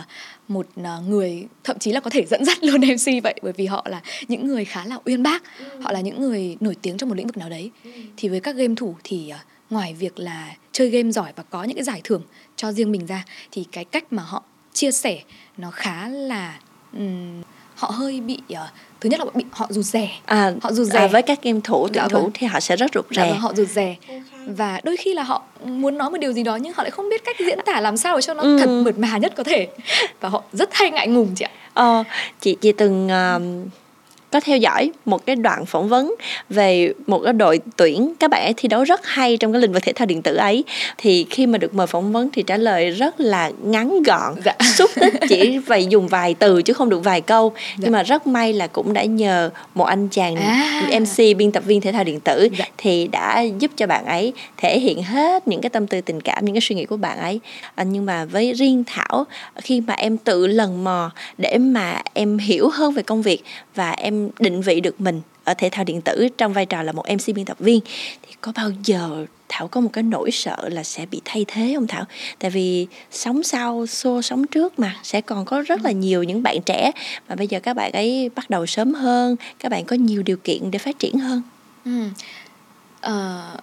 một 0.48 0.68
uh, 0.80 1.10
người 1.10 1.48
thậm 1.63 1.80
chí 1.80 1.92
là 1.92 2.00
có 2.00 2.10
thể 2.10 2.25
dẫn 2.25 2.45
dắt 2.45 2.63
luôn 2.63 2.81
MC 2.81 3.24
vậy 3.24 3.36
bởi 3.42 3.54
vì 3.54 3.66
họ 3.66 3.86
là 3.89 4.01
những 4.27 4.48
người 4.48 4.66
khá 4.66 4.86
là 4.86 4.98
uyên 5.06 5.24
bác 5.24 5.44
ừ. 5.60 5.66
họ 5.81 5.92
là 5.92 6.01
những 6.01 6.22
người 6.22 6.57
nổi 6.60 6.75
tiếng 6.81 6.98
trong 6.98 7.10
một 7.10 7.16
lĩnh 7.16 7.27
vực 7.27 7.38
nào 7.38 7.50
đấy 7.50 7.72
ừ. 7.83 7.92
thì 8.18 8.30
với 8.30 8.39
các 8.39 8.56
game 8.56 8.75
thủ 8.75 8.95
thì 9.04 9.33
ngoài 9.69 9.94
việc 9.94 10.19
là 10.19 10.56
chơi 10.75 10.89
game 10.89 11.12
giỏi 11.12 11.31
và 11.36 11.44
có 11.44 11.63
những 11.63 11.75
cái 11.75 11.83
giải 11.83 12.01
thưởng 12.04 12.22
cho 12.56 12.72
riêng 12.72 12.92
mình 12.92 13.06
ra 13.06 13.25
thì 13.51 13.66
cái 13.72 13.86
cách 13.86 14.13
mà 14.13 14.24
họ 14.24 14.44
chia 14.74 14.92
sẻ 14.92 15.22
nó 15.57 15.72
khá 15.72 16.07
là 16.07 16.60
um, 16.94 17.42
họ 17.75 17.88
hơi 17.88 18.22
bị 18.22 18.39
uh, 18.54 18.60
thứ 19.01 19.10
nhất 19.10 19.19
là 19.19 19.25
bị 19.33 19.45
họ 19.51 19.68
rụt 19.69 19.86
rè. 19.86 20.10
À, 20.25 20.51
họ 20.62 20.72
rụt 20.72 20.88
rè. 20.88 21.00
à, 21.00 21.07
với 21.07 21.22
các 21.22 21.44
game 21.44 21.60
thủ 21.63 21.88
tuyển 21.88 22.04
dạ 22.04 22.07
thủ 22.07 22.22
vâng. 22.22 22.31
thì 22.33 22.48
họ 22.48 22.60
sẽ 22.60 22.75
rất 22.75 22.92
rụt 22.94 23.06
dạ 23.12 23.24
rè. 23.24 23.30
vâng, 23.30 23.39
họ 23.39 23.54
rụt 23.54 23.68
rè. 23.68 23.95
Và 24.45 24.81
đôi 24.83 24.98
khi 24.98 25.13
là 25.13 25.24
họ 25.24 25.44
muốn 25.66 25.98
nói 25.98 26.10
một 26.10 26.18
điều 26.18 26.33
gì 26.33 26.44
đó 26.44 26.56
nhưng 26.56 26.74
họ 26.74 26.83
lại 26.83 26.92
không 26.92 27.10
biết 27.10 27.25
cách 27.25 27.36
diễn 27.39 27.60
tả 27.66 27.81
làm 27.81 27.98
sao 27.98 28.16
để 28.16 28.22
cho 28.22 28.33
nó 28.33 28.42
ừ. 28.42 28.57
thật 28.60 28.69
mượt 28.83 28.98
mà 28.98 29.18
nhất 29.18 29.33
có 29.36 29.44
thể. 29.44 29.68
Và 30.19 30.30
họ 30.30 30.44
rất 30.54 30.69
hay 30.74 30.92
ngại 30.92 31.07
ngùng 31.07 31.36
chị 31.36 31.45
ạ. 31.45 31.51
Ờ, 31.74 32.04
chị 32.42 32.57
chị 32.62 32.72
từng 32.72 33.07
uh, 33.07 33.42
có 34.31 34.39
theo 34.39 34.57
dõi 34.57 34.92
một 35.06 35.25
cái 35.25 35.36
đoạn 35.36 35.66
phỏng 35.66 35.89
vấn 35.89 36.16
về 36.50 36.94
một 37.07 37.19
cái 37.19 37.33
đội 37.33 37.60
tuyển 37.77 38.13
các 38.19 38.31
bạn 38.31 38.44
ấy 38.44 38.54
thi 38.57 38.68
đấu 38.68 38.83
rất 38.83 39.06
hay 39.06 39.38
trong 39.38 39.54
cái 39.54 39.62
lĩnh 39.62 39.74
vực 39.74 39.83
thể 39.83 39.94
thao 39.94 40.06
điện 40.06 40.22
tử 40.22 40.36
ấy 40.36 40.63
thì 40.98 41.25
khi 41.30 41.48
mà 41.48 41.57
được 41.57 41.74
mời 41.74 41.88
phỏng 41.88 42.12
vấn 42.12 42.30
thì 42.33 42.44
trả 42.44 42.57
lời 42.57 42.92
rất 42.92 43.19
là 43.19 43.51
ngắn 43.63 44.04
gọn 44.04 44.33
dạ. 44.45 44.56
xúc 44.75 44.92
tích 44.95 45.13
chỉ 45.30 45.60
phải 45.66 45.86
dùng 45.86 46.07
vài 46.07 46.33
từ 46.33 46.62
chứ 46.62 46.74
không 46.74 46.89
được 46.89 47.04
vài 47.04 47.22
câu 47.22 47.54
dạ. 47.56 47.75
nhưng 47.77 47.92
mà 47.92 48.04
rất 48.04 48.27
may 48.27 48.54
là 48.54 48.68
cũng 48.68 48.94
đã 48.94 49.04
nhờ 49.04 49.50
một 49.75 49.86
anh 49.86 50.07
chàng 50.07 50.36
à. 50.36 50.81
MC 51.00 51.38
biên 51.38 51.51
tập 51.51 51.63
viên 51.66 51.81
thể 51.81 51.92
thao 51.92 52.04
điện 52.04 52.19
tử 52.19 52.50
dạ. 52.57 52.66
thì 52.77 53.07
đã 53.07 53.42
giúp 53.42 53.72
cho 53.77 53.88
bạn 53.88 54.06
ấy 54.06 54.33
thể 54.57 54.80
hiện 54.80 55.04
hết 55.04 55.48
những 55.48 55.62
cái 55.62 55.69
tâm 55.69 55.88
tư 55.88 56.01
tình 56.01 56.22
cảm 56.22 56.45
những 56.45 56.56
cái 56.56 56.62
suy 56.62 56.75
nghĩ 56.75 56.86
của 56.86 56.98
bạn 56.98 57.18
ấy 57.18 57.39
à, 57.75 57.83
nhưng 57.83 58.06
mà 58.06 58.25
với 58.25 58.54
riêng 58.54 58.83
Thảo 58.88 59.25
khi 59.56 59.81
mà 59.81 59.94
em 59.94 60.18
tự 60.18 60.48
lần 60.48 60.83
mò 60.83 61.12
để 61.38 61.57
mà 61.57 62.01
em 62.13 62.38
hiểu 62.38 62.69
hơn 62.69 62.94
về 62.94 63.04
công 63.04 63.22
việc 63.22 63.44
và 63.75 63.92
em 63.92 64.25
định 64.39 64.62
vị 64.62 64.81
được 64.81 65.01
mình 65.01 65.22
ở 65.44 65.54
thể 65.54 65.69
thao 65.72 65.83
điện 65.83 66.01
tử 66.01 66.27
trong 66.38 66.54
vai 66.54 66.66
trò 66.66 66.83
là 66.83 66.92
một 66.92 67.04
MC 67.10 67.36
biên 67.36 67.45
tập 67.45 67.57
viên 67.60 67.80
thì 68.22 68.33
có 68.42 68.51
bao 68.56 68.72
giờ 68.83 69.25
Thảo 69.50 69.68
có 69.68 69.81
một 69.81 69.89
cái 69.94 70.04
nỗi 70.04 70.31
sợ 70.31 70.69
là 70.69 70.83
sẽ 70.83 71.06
bị 71.06 71.22
thay 71.25 71.45
thế 71.48 71.74
không 71.75 71.88
Thảo? 71.88 72.04
Tại 72.39 72.51
vì 72.51 72.88
sống 73.12 73.44
sau 73.44 73.86
xô 73.88 74.22
sống 74.22 74.48
trước 74.48 74.80
mà 74.80 74.95
sẽ 75.04 75.22
còn 75.22 75.45
có 75.45 75.62
rất 75.62 75.81
là 75.81 75.92
nhiều 75.92 76.24
những 76.24 76.44
bạn 76.44 76.57
trẻ 76.66 76.92
mà 77.30 77.36
bây 77.36 77.48
giờ 77.48 77.60
các 77.60 77.74
bạn 77.74 77.92
ấy 77.92 78.30
bắt 78.36 78.50
đầu 78.50 78.66
sớm 78.66 78.94
hơn, 78.94 79.36
các 79.60 79.69
bạn 79.69 79.86
có 79.86 79.95
nhiều 79.95 80.24
điều 80.24 80.38
kiện 80.38 80.72
để 80.72 80.80
phát 80.80 81.00
triển 81.00 81.18
hơn. 81.18 81.42
Ừ. 81.86 81.92
Uh, 83.07 83.60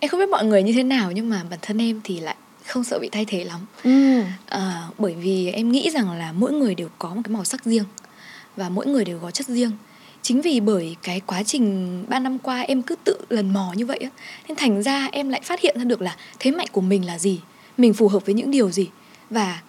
em 0.00 0.08
không 0.08 0.20
biết 0.20 0.28
mọi 0.30 0.44
người 0.44 0.62
như 0.62 0.72
thế 0.72 0.82
nào 0.82 1.12
nhưng 1.12 1.30
mà 1.30 1.42
bản 1.50 1.58
thân 1.62 1.78
em 1.78 2.00
thì 2.04 2.20
lại 2.20 2.36
không 2.66 2.84
sợ 2.84 2.98
bị 2.98 3.08
thay 3.12 3.24
thế 3.24 3.44
lắm. 3.44 3.60
Ừ. 3.84 4.20
Uh, 4.56 4.98
bởi 4.98 5.14
vì 5.14 5.50
em 5.50 5.72
nghĩ 5.72 5.90
rằng 5.90 6.12
là 6.12 6.32
mỗi 6.32 6.52
người 6.52 6.74
đều 6.74 6.88
có 6.98 7.08
một 7.08 7.20
cái 7.24 7.32
màu 7.32 7.44
sắc 7.44 7.64
riêng 7.64 7.84
và 8.56 8.68
mỗi 8.68 8.86
người 8.86 9.04
đều 9.04 9.18
có 9.18 9.30
chất 9.30 9.46
riêng. 9.46 9.70
Chính 10.22 10.40
vì 10.40 10.60
bởi 10.60 10.96
cái 11.02 11.20
quá 11.20 11.42
trình 11.42 12.04
ba 12.08 12.18
năm 12.18 12.38
qua 12.38 12.60
em 12.60 12.82
cứ 12.82 12.94
tự 13.04 13.18
lần 13.28 13.52
mò 13.52 13.72
như 13.76 13.86
vậy 13.86 13.98
á 13.98 14.10
nên 14.48 14.56
thành 14.56 14.82
ra 14.82 15.08
em 15.12 15.28
lại 15.28 15.40
phát 15.44 15.60
hiện 15.60 15.78
ra 15.78 15.84
được 15.84 16.02
là 16.02 16.16
thế 16.38 16.50
mạnh 16.50 16.68
của 16.72 16.80
mình 16.80 17.06
là 17.06 17.18
gì 17.18 17.40
mình 17.78 17.94
phù 17.94 18.08
hợp 18.08 18.26
với 18.26 18.34
những 18.34 18.50
điều 18.50 18.70
gì. 18.70 18.88
Và 19.30 19.60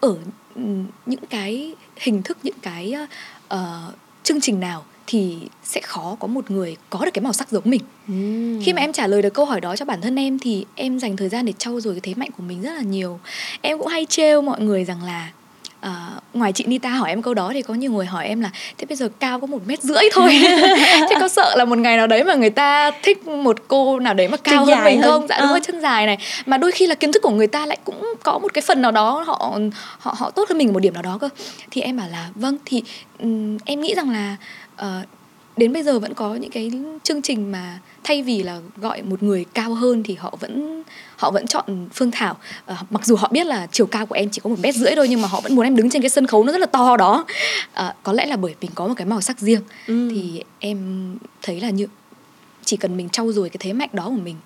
ở 0.00 0.16
những 1.06 1.26
cái 1.30 1.74
hình 1.96 2.22
thức 2.22 2.38
những 2.42 2.58
cái 2.62 2.94
uh, 3.54 3.58
chương 4.22 4.40
trình 4.40 4.60
nào 4.60 4.84
thì 5.06 5.38
sẽ 5.64 5.80
khó 5.80 6.16
có 6.20 6.26
một 6.26 6.50
người 6.50 6.76
có 6.90 7.04
được 7.04 7.10
cái 7.14 7.22
màu 7.22 7.32
sắc 7.32 7.50
giống 7.50 7.62
mình. 7.64 7.80
Mm. 8.06 8.60
khi 8.62 8.72
mà 8.72 8.80
em 8.80 8.92
trả 8.92 9.06
lời 9.06 9.22
được 9.22 9.34
câu 9.34 9.44
hỏi 9.44 9.60
đó 9.60 9.76
cho 9.76 9.84
bản 9.84 10.00
thân 10.00 10.16
em 10.16 10.38
thì 10.38 10.64
em 10.74 10.98
dành 10.98 11.16
thời 11.16 11.28
gian 11.28 11.46
để 11.46 11.52
trau 11.58 11.80
dồi 11.80 11.94
cái 11.94 12.00
thế 12.00 12.14
mạnh 12.14 12.30
của 12.36 12.42
mình 12.42 12.62
rất 12.62 12.72
là 12.72 12.82
nhiều. 12.82 13.20
Em 13.60 13.78
cũng 13.78 13.86
hay 13.86 14.06
trêu 14.06 14.42
mọi 14.42 14.60
người 14.60 14.84
rằng 14.84 15.02
là 15.02 15.32
uh, 15.86 15.92
ngoài 16.34 16.52
chị 16.52 16.64
Nita 16.66 16.90
hỏi 16.90 17.08
em 17.08 17.22
câu 17.22 17.34
đó 17.34 17.50
thì 17.54 17.62
có 17.62 17.74
nhiều 17.74 17.92
người 17.92 18.06
hỏi 18.06 18.26
em 18.26 18.40
là 18.40 18.50
thế 18.78 18.86
bây 18.88 18.96
giờ 18.96 19.08
cao 19.20 19.40
có 19.40 19.46
một 19.46 19.58
mét 19.66 19.82
rưỡi 19.82 20.02
thôi. 20.12 20.38
Thế 21.10 21.16
có 21.20 21.28
sợ 21.28 21.54
là 21.56 21.64
một 21.64 21.78
ngày 21.78 21.96
nào 21.96 22.06
đấy 22.06 22.24
mà 22.24 22.34
người 22.34 22.50
ta 22.50 22.90
thích 23.02 23.26
một 23.26 23.56
cô 23.68 23.98
nào 23.98 24.14
đấy 24.14 24.28
mà 24.28 24.36
cao 24.36 24.66
chân 24.66 24.76
hơn 24.76 24.84
mình 24.84 25.02
hơn. 25.02 25.10
không? 25.10 25.28
Dạ 25.28 25.38
đúng 25.40 25.48
rồi 25.48 25.60
chân 25.60 25.80
dài 25.80 26.06
này. 26.06 26.18
Mà 26.46 26.58
đôi 26.58 26.72
khi 26.72 26.86
là 26.86 26.94
kiến 26.94 27.12
thức 27.12 27.22
của 27.22 27.30
người 27.30 27.46
ta 27.46 27.66
lại 27.66 27.78
cũng 27.84 28.14
có 28.22 28.38
một 28.38 28.54
cái 28.54 28.62
phần 28.62 28.82
nào 28.82 28.90
đó 28.90 29.24
họ 29.26 29.58
họ 29.98 30.14
họ 30.18 30.30
tốt 30.30 30.48
hơn 30.48 30.58
mình 30.58 30.72
một 30.72 30.80
điểm 30.80 30.94
nào 30.94 31.02
đó 31.02 31.18
cơ. 31.20 31.28
Thì 31.70 31.80
em 31.80 31.96
bảo 31.96 32.08
là 32.08 32.28
vâng 32.34 32.58
thì 32.64 32.82
um, 33.18 33.58
em 33.64 33.80
nghĩ 33.80 33.94
rằng 33.94 34.10
là 34.10 34.36
uh, 34.74 35.06
đến 35.56 35.72
bây 35.72 35.82
giờ 35.82 35.98
vẫn 35.98 36.14
có 36.14 36.34
những 36.34 36.50
cái 36.50 36.70
chương 37.02 37.22
trình 37.22 37.52
mà 37.52 37.78
thay 38.04 38.22
vì 38.22 38.42
là 38.42 38.60
gọi 38.76 39.02
một 39.02 39.22
người 39.22 39.44
cao 39.54 39.74
hơn 39.74 40.02
thì 40.02 40.14
họ 40.14 40.36
vẫn 40.40 40.82
họ 41.16 41.30
vẫn 41.30 41.46
chọn 41.46 41.88
phương 41.94 42.10
thảo. 42.10 42.36
À, 42.66 42.76
mặc 42.90 43.06
dù 43.06 43.16
họ 43.16 43.28
biết 43.32 43.46
là 43.46 43.66
chiều 43.72 43.86
cao 43.86 44.06
của 44.06 44.14
em 44.14 44.28
chỉ 44.30 44.40
có 44.44 44.50
một 44.50 44.56
mét 44.62 44.74
rưỡi 44.74 44.92
thôi 44.96 45.06
nhưng 45.08 45.22
mà 45.22 45.28
họ 45.28 45.40
vẫn 45.40 45.54
muốn 45.54 45.66
em 45.66 45.76
đứng 45.76 45.90
trên 45.90 46.02
cái 46.02 46.08
sân 46.08 46.26
khấu 46.26 46.44
nó 46.44 46.52
rất 46.52 46.58
là 46.58 46.66
to 46.66 46.96
đó. 46.96 47.24
À, 47.72 47.94
có 48.02 48.12
lẽ 48.12 48.26
là 48.26 48.36
bởi 48.36 48.54
mình 48.60 48.70
có 48.74 48.88
một 48.88 48.94
cái 48.96 49.06
màu 49.06 49.20
sắc 49.20 49.40
riêng. 49.40 49.60
Ừ. 49.86 50.08
thì 50.10 50.42
em 50.58 50.78
thấy 51.42 51.60
là 51.60 51.70
như 51.70 51.86
chỉ 52.66 52.76
cần 52.76 52.96
mình 52.96 53.08
trau 53.08 53.32
dồi 53.32 53.48
cái 53.50 53.56
thế 53.60 53.72
mạnh 53.72 53.88
đó 53.92 54.04
của 54.04 54.22
mình 54.22 54.36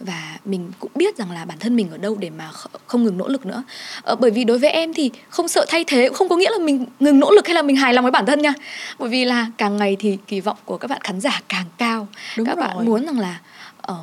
và 0.00 0.38
mình 0.44 0.70
cũng 0.78 0.90
biết 0.94 1.16
rằng 1.16 1.30
là 1.30 1.44
bản 1.44 1.58
thân 1.58 1.76
mình 1.76 1.90
ở 1.90 1.98
đâu 1.98 2.16
để 2.20 2.30
mà 2.30 2.50
không 2.86 3.04
ngừng 3.04 3.18
nỗ 3.18 3.28
lực 3.28 3.46
nữa 3.46 3.62
ờ, 4.02 4.16
bởi 4.16 4.30
vì 4.30 4.44
đối 4.44 4.58
với 4.58 4.70
em 4.70 4.94
thì 4.94 5.10
không 5.28 5.48
sợ 5.48 5.64
thay 5.68 5.84
thế 5.86 6.08
cũng 6.08 6.16
không 6.16 6.28
có 6.28 6.36
nghĩa 6.36 6.50
là 6.50 6.58
mình 6.58 6.86
ngừng 7.00 7.20
nỗ 7.20 7.30
lực 7.30 7.46
hay 7.46 7.54
là 7.54 7.62
mình 7.62 7.76
hài 7.76 7.94
lòng 7.94 8.04
với 8.04 8.10
bản 8.10 8.26
thân 8.26 8.42
nha 8.42 8.52
bởi 8.98 9.08
vì 9.08 9.24
là 9.24 9.46
càng 9.58 9.76
ngày 9.76 9.96
thì 10.00 10.18
kỳ 10.26 10.40
vọng 10.40 10.56
của 10.64 10.78
các 10.78 10.90
bạn 10.90 11.00
khán 11.04 11.20
giả 11.20 11.40
càng 11.48 11.66
cao 11.78 12.08
Đúng 12.36 12.46
các 12.46 12.56
rồi. 12.56 12.66
bạn 12.66 12.86
muốn 12.86 13.06
rằng 13.06 13.18
là 13.18 13.40
ở 13.82 13.96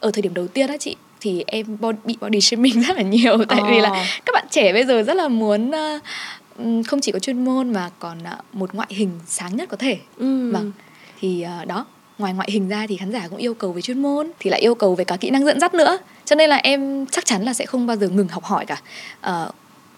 ở 0.00 0.10
thời 0.10 0.22
điểm 0.22 0.34
đầu 0.34 0.48
tiên 0.48 0.66
đó 0.66 0.74
chị 0.80 0.96
thì 1.20 1.44
em 1.46 1.66
bị 2.04 2.16
body 2.20 2.40
shaming 2.40 2.82
rất 2.86 2.96
là 2.96 3.02
nhiều 3.02 3.44
tại 3.48 3.60
oh. 3.62 3.68
vì 3.70 3.80
là 3.80 3.88
ờ. 3.88 4.02
các 4.26 4.32
bạn 4.34 4.46
trẻ 4.50 4.72
bây 4.72 4.84
giờ 4.84 5.02
rất 5.02 5.14
là 5.14 5.28
muốn 5.28 5.70
uh, 5.70 6.86
không 6.86 7.00
chỉ 7.00 7.12
có 7.12 7.18
chuyên 7.18 7.44
môn 7.44 7.72
mà 7.72 7.90
còn 7.98 8.18
uh, 8.18 8.54
một 8.54 8.74
ngoại 8.74 8.88
hình 8.90 9.10
sáng 9.26 9.56
nhất 9.56 9.68
có 9.68 9.76
thể 9.76 9.98
ừ. 10.16 10.50
vâng 10.52 10.72
thì 11.20 11.44
uh, 11.62 11.66
đó 11.66 11.86
ngoài 12.20 12.34
ngoại 12.34 12.48
hình 12.52 12.68
ra 12.68 12.86
thì 12.88 12.96
khán 12.96 13.12
giả 13.12 13.28
cũng 13.28 13.38
yêu 13.38 13.54
cầu 13.54 13.72
về 13.72 13.82
chuyên 13.82 14.02
môn 14.02 14.30
thì 14.40 14.50
lại 14.50 14.60
yêu 14.60 14.74
cầu 14.74 14.94
về 14.94 15.04
cả 15.04 15.16
kỹ 15.16 15.30
năng 15.30 15.44
dẫn 15.44 15.60
dắt 15.60 15.74
nữa. 15.74 15.98
Cho 16.24 16.36
nên 16.36 16.50
là 16.50 16.56
em 16.56 17.06
chắc 17.06 17.24
chắn 17.24 17.42
là 17.42 17.54
sẽ 17.54 17.66
không 17.66 17.86
bao 17.86 17.96
giờ 17.96 18.08
ngừng 18.08 18.28
học 18.28 18.44
hỏi 18.44 18.66
cả. 18.66 18.80
À, 19.20 19.46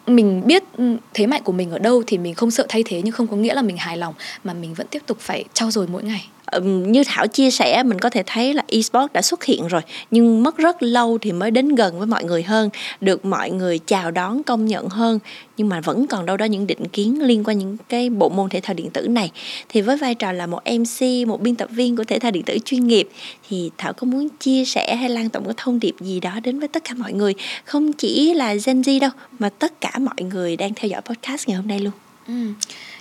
mình 0.06 0.42
biết 0.46 0.62
ừ, 0.76 0.96
thế 1.14 1.26
mạnh 1.26 1.42
của 1.44 1.52
mình 1.52 1.70
ở 1.70 1.78
đâu 1.78 2.02
thì 2.06 2.18
mình 2.18 2.34
không 2.34 2.50
sợ 2.50 2.66
thay 2.68 2.82
thế 2.86 3.02
nhưng 3.04 3.12
không 3.12 3.26
có 3.26 3.36
nghĩa 3.36 3.54
là 3.54 3.62
mình 3.62 3.76
hài 3.76 3.96
lòng 3.96 4.14
mà 4.44 4.54
mình 4.54 4.74
vẫn 4.74 4.86
tiếp 4.90 5.02
tục 5.06 5.18
phải 5.20 5.44
trau 5.52 5.70
dồi 5.70 5.86
mỗi 5.86 6.02
ngày 6.02 6.28
như 6.60 7.02
thảo 7.06 7.26
chia 7.26 7.50
sẻ, 7.50 7.82
mình 7.82 7.98
có 7.98 8.10
thể 8.10 8.22
thấy 8.26 8.54
là 8.54 8.62
esports 8.68 9.12
đã 9.12 9.22
xuất 9.22 9.44
hiện 9.44 9.66
rồi, 9.66 9.80
nhưng 10.10 10.42
mất 10.42 10.56
rất 10.56 10.82
lâu 10.82 11.18
thì 11.18 11.32
mới 11.32 11.50
đến 11.50 11.74
gần 11.74 11.98
với 11.98 12.06
mọi 12.06 12.24
người 12.24 12.42
hơn, 12.42 12.70
được 13.00 13.24
mọi 13.24 13.50
người 13.50 13.78
chào 13.78 14.10
đón, 14.10 14.42
công 14.42 14.66
nhận 14.66 14.88
hơn. 14.88 15.18
Nhưng 15.56 15.68
mà 15.68 15.80
vẫn 15.80 16.06
còn 16.06 16.26
đâu 16.26 16.36
đó 16.36 16.44
những 16.44 16.66
định 16.66 16.88
kiến 16.92 17.22
liên 17.22 17.44
quan 17.44 17.58
những 17.58 17.76
cái 17.88 18.10
bộ 18.10 18.28
môn 18.28 18.50
thể 18.50 18.60
thao 18.60 18.74
điện 18.74 18.90
tử 18.90 19.08
này. 19.08 19.30
Thì 19.68 19.80
với 19.80 19.96
vai 19.96 20.14
trò 20.14 20.32
là 20.32 20.46
một 20.46 20.60
mc 20.66 21.28
một 21.28 21.40
biên 21.40 21.54
tập 21.54 21.68
viên 21.72 21.96
của 21.96 22.04
thể 22.04 22.18
thao 22.18 22.30
điện 22.30 22.42
tử 22.42 22.58
chuyên 22.64 22.86
nghiệp, 22.86 23.08
thì 23.48 23.70
thảo 23.78 23.92
có 23.92 24.04
muốn 24.04 24.28
chia 24.40 24.64
sẻ 24.64 24.96
hay 24.96 25.08
lan 25.08 25.28
tỏa 25.28 25.42
một 25.42 25.52
thông 25.56 25.80
điệp 25.80 25.94
gì 26.00 26.20
đó 26.20 26.40
đến 26.42 26.58
với 26.58 26.68
tất 26.68 26.84
cả 26.84 26.94
mọi 26.94 27.12
người? 27.12 27.34
Không 27.64 27.92
chỉ 27.92 28.34
là 28.34 28.54
gen 28.54 28.80
z 28.80 29.00
đâu, 29.00 29.10
mà 29.38 29.48
tất 29.48 29.80
cả 29.80 29.92
mọi 30.00 30.22
người 30.30 30.56
đang 30.56 30.74
theo 30.74 30.88
dõi 30.88 31.00
podcast 31.00 31.48
ngày 31.48 31.56
hôm 31.56 31.68
nay 31.68 31.78
luôn. 31.78 31.92
Ừ. 32.28 32.34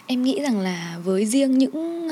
em 0.08 0.24
nghĩ 0.24 0.40
rằng 0.40 0.60
là 0.60 0.98
với 1.04 1.26
riêng 1.26 1.58
những 1.58 2.08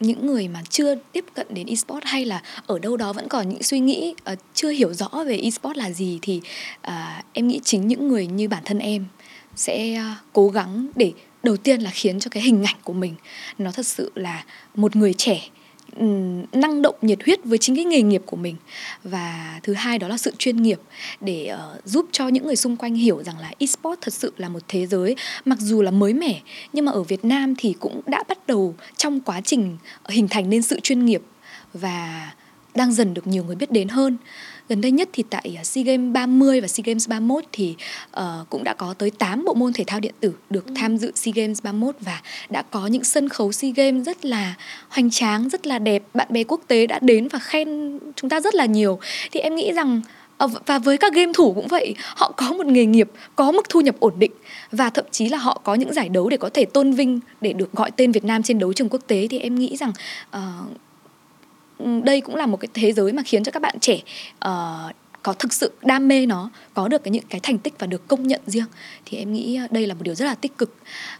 những 0.00 0.26
người 0.26 0.48
mà 0.48 0.62
chưa 0.68 0.94
tiếp 0.94 1.24
cận 1.34 1.46
đến 1.50 1.66
esports 1.66 2.06
hay 2.06 2.24
là 2.24 2.42
ở 2.66 2.78
đâu 2.78 2.96
đó 2.96 3.12
vẫn 3.12 3.28
còn 3.28 3.48
những 3.48 3.62
suy 3.62 3.78
nghĩ 3.78 4.14
uh, 4.32 4.38
chưa 4.54 4.70
hiểu 4.70 4.94
rõ 4.94 5.08
về 5.26 5.36
esports 5.36 5.78
là 5.78 5.90
gì 5.90 6.18
thì 6.22 6.40
uh, 6.88 6.92
em 7.32 7.48
nghĩ 7.48 7.60
chính 7.64 7.88
những 7.88 8.08
người 8.08 8.26
như 8.26 8.48
bản 8.48 8.62
thân 8.64 8.78
em 8.78 9.06
sẽ 9.56 10.00
uh, 10.00 10.32
cố 10.32 10.48
gắng 10.48 10.86
để 10.96 11.12
đầu 11.42 11.56
tiên 11.56 11.80
là 11.80 11.90
khiến 11.90 12.20
cho 12.20 12.28
cái 12.30 12.42
hình 12.42 12.64
ảnh 12.64 12.76
của 12.84 12.92
mình 12.92 13.14
nó 13.58 13.72
thật 13.72 13.86
sự 13.86 14.12
là 14.14 14.44
một 14.74 14.96
người 14.96 15.14
trẻ 15.14 15.48
năng 16.52 16.82
động 16.82 16.94
nhiệt 17.02 17.18
huyết 17.24 17.44
với 17.44 17.58
chính 17.58 17.76
cái 17.76 17.84
nghề 17.84 18.02
nghiệp 18.02 18.22
của 18.26 18.36
mình. 18.36 18.56
Và 19.04 19.60
thứ 19.62 19.72
hai 19.72 19.98
đó 19.98 20.08
là 20.08 20.18
sự 20.18 20.32
chuyên 20.38 20.62
nghiệp 20.62 20.80
để 21.20 21.54
uh, 21.54 21.86
giúp 21.86 22.06
cho 22.12 22.28
những 22.28 22.46
người 22.46 22.56
xung 22.56 22.76
quanh 22.76 22.94
hiểu 22.94 23.22
rằng 23.22 23.38
là 23.38 23.52
esports 23.58 24.02
thật 24.02 24.14
sự 24.14 24.32
là 24.36 24.48
một 24.48 24.60
thế 24.68 24.86
giới 24.86 25.16
mặc 25.44 25.58
dù 25.60 25.82
là 25.82 25.90
mới 25.90 26.14
mẻ 26.14 26.40
nhưng 26.72 26.84
mà 26.84 26.92
ở 26.92 27.02
Việt 27.02 27.24
Nam 27.24 27.54
thì 27.58 27.74
cũng 27.80 28.00
đã 28.06 28.24
bắt 28.28 28.46
đầu 28.46 28.74
trong 28.96 29.20
quá 29.20 29.40
trình 29.40 29.76
hình 30.08 30.28
thành 30.28 30.50
nên 30.50 30.62
sự 30.62 30.80
chuyên 30.80 31.04
nghiệp 31.04 31.22
và 31.74 32.30
đang 32.74 32.92
dần 32.92 33.14
được 33.14 33.26
nhiều 33.26 33.44
người 33.44 33.56
biết 33.56 33.70
đến 33.70 33.88
hơn 33.88 34.16
gần 34.70 34.80
đây 34.80 34.90
nhất 34.90 35.08
thì 35.12 35.24
tại 35.30 35.56
à, 35.58 35.64
SEA 35.64 35.84
Games 35.84 36.12
30 36.12 36.60
và 36.60 36.68
SEA 36.68 36.82
Games 36.86 37.08
31 37.08 37.44
thì 37.52 37.74
uh, 38.16 38.22
cũng 38.50 38.64
đã 38.64 38.74
có 38.74 38.94
tới 38.98 39.10
8 39.10 39.44
bộ 39.44 39.54
môn 39.54 39.72
thể 39.72 39.84
thao 39.86 40.00
điện 40.00 40.14
tử 40.20 40.32
được 40.50 40.66
ừ. 40.66 40.72
tham 40.76 40.96
dự 40.96 41.12
SEA 41.14 41.32
Games 41.36 41.62
31 41.62 41.96
và 42.00 42.20
đã 42.50 42.62
có 42.62 42.86
những 42.86 43.04
sân 43.04 43.28
khấu 43.28 43.52
SEA 43.52 43.70
Games 43.76 44.06
rất 44.06 44.24
là 44.24 44.54
hoành 44.88 45.10
tráng, 45.10 45.48
rất 45.48 45.66
là 45.66 45.78
đẹp. 45.78 46.02
Bạn 46.14 46.26
bè 46.30 46.44
quốc 46.44 46.60
tế 46.68 46.86
đã 46.86 46.98
đến 47.02 47.28
và 47.28 47.38
khen 47.38 47.98
chúng 48.16 48.30
ta 48.30 48.40
rất 48.40 48.54
là 48.54 48.66
nhiều. 48.66 48.98
Thì 49.32 49.40
em 49.40 49.54
nghĩ 49.54 49.72
rằng 49.72 50.00
ờ, 50.36 50.48
và 50.66 50.78
với 50.78 50.98
các 50.98 51.12
game 51.12 51.32
thủ 51.34 51.52
cũng 51.52 51.68
vậy 51.68 51.94
họ 51.98 52.32
có 52.36 52.52
một 52.52 52.66
nghề 52.66 52.84
nghiệp 52.84 53.10
có 53.36 53.52
mức 53.52 53.68
thu 53.68 53.80
nhập 53.80 53.96
ổn 54.00 54.14
định 54.18 54.32
và 54.72 54.90
thậm 54.90 55.04
chí 55.10 55.28
là 55.28 55.38
họ 55.38 55.60
có 55.64 55.74
những 55.74 55.92
giải 55.92 56.08
đấu 56.08 56.28
để 56.28 56.36
có 56.36 56.50
thể 56.54 56.64
tôn 56.64 56.92
vinh 56.92 57.20
để 57.40 57.52
được 57.52 57.72
gọi 57.72 57.90
tên 57.90 58.12
Việt 58.12 58.24
Nam 58.24 58.42
trên 58.42 58.58
đấu 58.58 58.72
trường 58.72 58.88
quốc 58.88 59.02
tế 59.06 59.26
thì 59.30 59.38
em 59.38 59.54
nghĩ 59.54 59.76
rằng 59.76 59.92
uh, 60.36 60.40
đây 62.04 62.20
cũng 62.20 62.36
là 62.36 62.46
một 62.46 62.56
cái 62.56 62.68
thế 62.74 62.92
giới 62.92 63.12
mà 63.12 63.22
khiến 63.22 63.44
cho 63.44 63.52
các 63.52 63.62
bạn 63.62 63.76
trẻ 63.80 64.00
uh, 64.44 64.94
có 65.22 65.32
thực 65.32 65.52
sự 65.52 65.72
đam 65.82 66.08
mê 66.08 66.26
nó 66.26 66.50
có 66.74 66.88
được 66.88 67.04
cái 67.04 67.10
những 67.10 67.24
cái 67.28 67.40
thành 67.40 67.58
tích 67.58 67.74
và 67.78 67.86
được 67.86 68.08
công 68.08 68.28
nhận 68.28 68.40
riêng. 68.46 68.66
Thì 69.06 69.18
em 69.18 69.32
nghĩ 69.32 69.60
đây 69.70 69.86
là 69.86 69.94
một 69.94 70.02
điều 70.02 70.14
rất 70.14 70.24
là 70.24 70.34
tích 70.34 70.58
cực. 70.58 70.74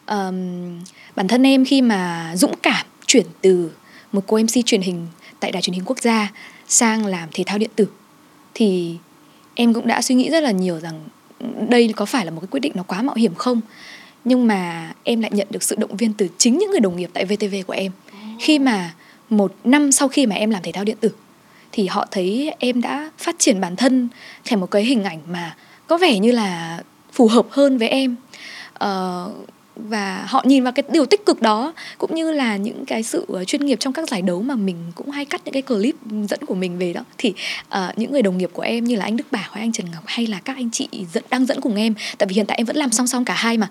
Um, 0.06 0.80
bản 1.16 1.28
thân 1.28 1.46
em 1.46 1.64
khi 1.64 1.82
mà 1.82 2.32
dũng 2.36 2.54
cảm 2.62 2.86
chuyển 3.06 3.26
từ 3.40 3.70
một 4.12 4.24
cô 4.26 4.38
mc 4.38 4.66
truyền 4.66 4.80
hình 4.80 5.06
tại 5.40 5.52
đài 5.52 5.62
truyền 5.62 5.74
hình 5.74 5.84
quốc 5.86 5.98
gia 5.98 6.32
sang 6.68 7.06
làm 7.06 7.28
thể 7.32 7.44
thao 7.46 7.58
điện 7.58 7.70
tử 7.76 7.86
thì 8.54 8.96
em 9.54 9.74
cũng 9.74 9.86
đã 9.86 10.02
suy 10.02 10.14
nghĩ 10.14 10.30
rất 10.30 10.40
là 10.40 10.50
nhiều 10.50 10.80
rằng 10.80 11.00
đây 11.68 11.92
có 11.96 12.04
phải 12.04 12.24
là 12.24 12.30
một 12.30 12.40
cái 12.40 12.48
quyết 12.50 12.60
định 12.60 12.72
nó 12.74 12.82
quá 12.82 13.02
mạo 13.02 13.14
hiểm 13.14 13.34
không? 13.34 13.60
Nhưng 14.24 14.46
mà 14.46 14.92
em 15.04 15.20
lại 15.20 15.30
nhận 15.34 15.46
được 15.50 15.62
sự 15.62 15.76
động 15.78 15.96
viên 15.96 16.12
từ 16.12 16.28
chính 16.38 16.58
những 16.58 16.70
người 16.70 16.80
đồng 16.80 16.96
nghiệp 16.96 17.10
tại 17.12 17.24
VTV 17.24 17.54
của 17.66 17.72
em. 17.72 17.92
Khi 18.40 18.58
mà 18.58 18.94
một 19.30 19.54
năm 19.64 19.92
sau 19.92 20.08
khi 20.08 20.26
mà 20.26 20.34
em 20.34 20.50
làm 20.50 20.62
thể 20.62 20.72
thao 20.72 20.84
điện 20.84 20.96
tử 21.00 21.10
thì 21.72 21.86
họ 21.86 22.06
thấy 22.10 22.52
em 22.58 22.80
đã 22.80 23.10
phát 23.18 23.36
triển 23.38 23.60
bản 23.60 23.76
thân 23.76 24.08
thành 24.44 24.60
một 24.60 24.70
cái 24.70 24.84
hình 24.84 25.04
ảnh 25.04 25.20
mà 25.26 25.56
có 25.86 25.98
vẻ 25.98 26.18
như 26.18 26.32
là 26.32 26.80
phù 27.12 27.28
hợp 27.28 27.46
hơn 27.50 27.78
với 27.78 27.88
em. 27.88 28.16
Ờ, 28.72 29.30
và 29.76 30.24
họ 30.28 30.42
nhìn 30.46 30.64
vào 30.64 30.72
cái 30.72 30.82
điều 30.92 31.06
tích 31.06 31.26
cực 31.26 31.42
đó 31.42 31.72
cũng 31.98 32.14
như 32.14 32.32
là 32.32 32.56
những 32.56 32.84
cái 32.84 33.02
sự 33.02 33.24
ờ, 33.28 33.44
chuyên 33.44 33.66
nghiệp 33.66 33.76
trong 33.80 33.92
các 33.92 34.08
giải 34.08 34.22
đấu 34.22 34.42
mà 34.42 34.54
mình 34.54 34.76
cũng 34.94 35.10
hay 35.10 35.24
cắt 35.24 35.40
những 35.44 35.52
cái 35.52 35.62
clip 35.62 35.94
dẫn 36.28 36.40
của 36.46 36.54
mình 36.54 36.78
về 36.78 36.92
đó. 36.92 37.00
Thì 37.18 37.32
uh, 37.68 37.98
những 37.98 38.12
người 38.12 38.22
đồng 38.22 38.38
nghiệp 38.38 38.50
của 38.52 38.62
em 38.62 38.84
như 38.84 38.96
là 38.96 39.04
anh 39.04 39.16
Đức 39.16 39.32
Bảo 39.32 39.50
hay 39.52 39.62
anh 39.62 39.72
Trần 39.72 39.86
Ngọc 39.92 40.02
hay 40.06 40.26
là 40.26 40.40
các 40.44 40.56
anh 40.56 40.70
chị 40.70 40.88
dẫn 41.12 41.24
đang 41.30 41.46
dẫn 41.46 41.60
cùng 41.60 41.76
em 41.76 41.94
tại 42.18 42.26
vì 42.26 42.34
hiện 42.34 42.46
tại 42.46 42.56
em 42.56 42.66
vẫn 42.66 42.76
làm 42.76 42.90
song 42.90 43.06
song 43.06 43.24
cả 43.24 43.34
hai 43.34 43.58
mà 43.58 43.68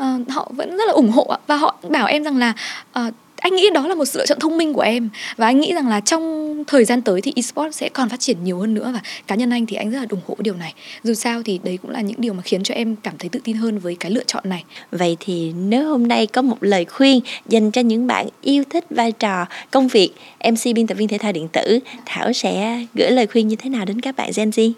uh, 0.00 0.28
họ 0.28 0.50
vẫn 0.56 0.76
rất 0.76 0.84
là 0.86 0.92
ủng 0.92 1.10
hộ 1.10 1.36
và 1.46 1.56
họ 1.56 1.76
bảo 1.90 2.06
em 2.06 2.24
rằng 2.24 2.36
là 2.36 2.54
uh, 2.98 3.14
anh 3.40 3.54
nghĩ 3.56 3.70
đó 3.74 3.86
là 3.86 3.94
một 3.94 4.04
sự 4.04 4.18
lựa 4.18 4.26
chọn 4.26 4.38
thông 4.40 4.56
minh 4.56 4.72
của 4.72 4.80
em. 4.80 5.08
Và 5.36 5.46
anh 5.46 5.60
nghĩ 5.60 5.72
rằng 5.74 5.88
là 5.88 6.00
trong 6.00 6.64
thời 6.66 6.84
gian 6.84 7.02
tới 7.02 7.20
thì 7.20 7.32
esports 7.36 7.78
sẽ 7.78 7.88
còn 7.88 8.08
phát 8.08 8.20
triển 8.20 8.44
nhiều 8.44 8.58
hơn 8.58 8.74
nữa. 8.74 8.90
Và 8.94 9.00
cá 9.26 9.34
nhân 9.34 9.50
anh 9.50 9.66
thì 9.66 9.76
anh 9.76 9.90
rất 9.90 9.98
là 9.98 10.06
ủng 10.10 10.20
hộ 10.26 10.36
điều 10.38 10.54
này. 10.54 10.74
Dù 11.04 11.14
sao 11.14 11.42
thì 11.42 11.60
đấy 11.62 11.78
cũng 11.82 11.90
là 11.90 12.00
những 12.00 12.20
điều 12.20 12.32
mà 12.32 12.42
khiến 12.42 12.62
cho 12.62 12.74
em 12.74 12.96
cảm 12.96 13.14
thấy 13.18 13.28
tự 13.28 13.40
tin 13.44 13.56
hơn 13.56 13.78
với 13.78 13.96
cái 14.00 14.10
lựa 14.10 14.24
chọn 14.26 14.44
này. 14.46 14.64
Vậy 14.92 15.16
thì 15.20 15.52
nếu 15.52 15.88
hôm 15.88 16.08
nay 16.08 16.26
có 16.26 16.42
một 16.42 16.56
lời 16.60 16.84
khuyên 16.84 17.20
dành 17.48 17.70
cho 17.70 17.80
những 17.80 18.06
bạn 18.06 18.28
yêu 18.42 18.64
thích 18.70 18.84
vai 18.90 19.12
trò 19.12 19.46
công 19.70 19.88
việc 19.88 20.10
mc 20.50 20.74
biên 20.74 20.86
tập 20.86 20.94
viên 20.94 21.08
thể 21.08 21.18
thao 21.18 21.32
điện 21.32 21.48
tử 21.48 21.78
thảo 22.06 22.32
sẽ 22.32 22.84
gửi 22.94 23.10
lời 23.10 23.26
khuyên 23.26 23.48
như 23.48 23.56
thế 23.56 23.70
nào 23.70 23.84
đến 23.84 24.00
các 24.00 24.16
bạn 24.16 24.30
gen 24.36 24.50
z? 24.50 24.72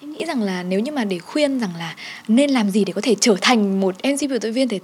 Em 0.00 0.12
nghĩ 0.12 0.24
rằng 0.24 0.42
là 0.42 0.62
nếu 0.62 0.80
như 0.80 0.92
mà 0.92 1.04
để 1.04 1.18
khuyên 1.18 1.60
rằng 1.60 1.70
là 1.78 1.94
nên 2.28 2.50
làm 2.50 2.70
gì 2.70 2.84
để 2.84 2.92
có 2.92 3.00
thể 3.00 3.16
trở 3.20 3.36
thành 3.40 3.80
một 3.80 3.94
MC 4.04 4.30
biểu 4.30 4.38
diễn 4.42 4.52
viên 4.52 4.68
thì 4.68 4.80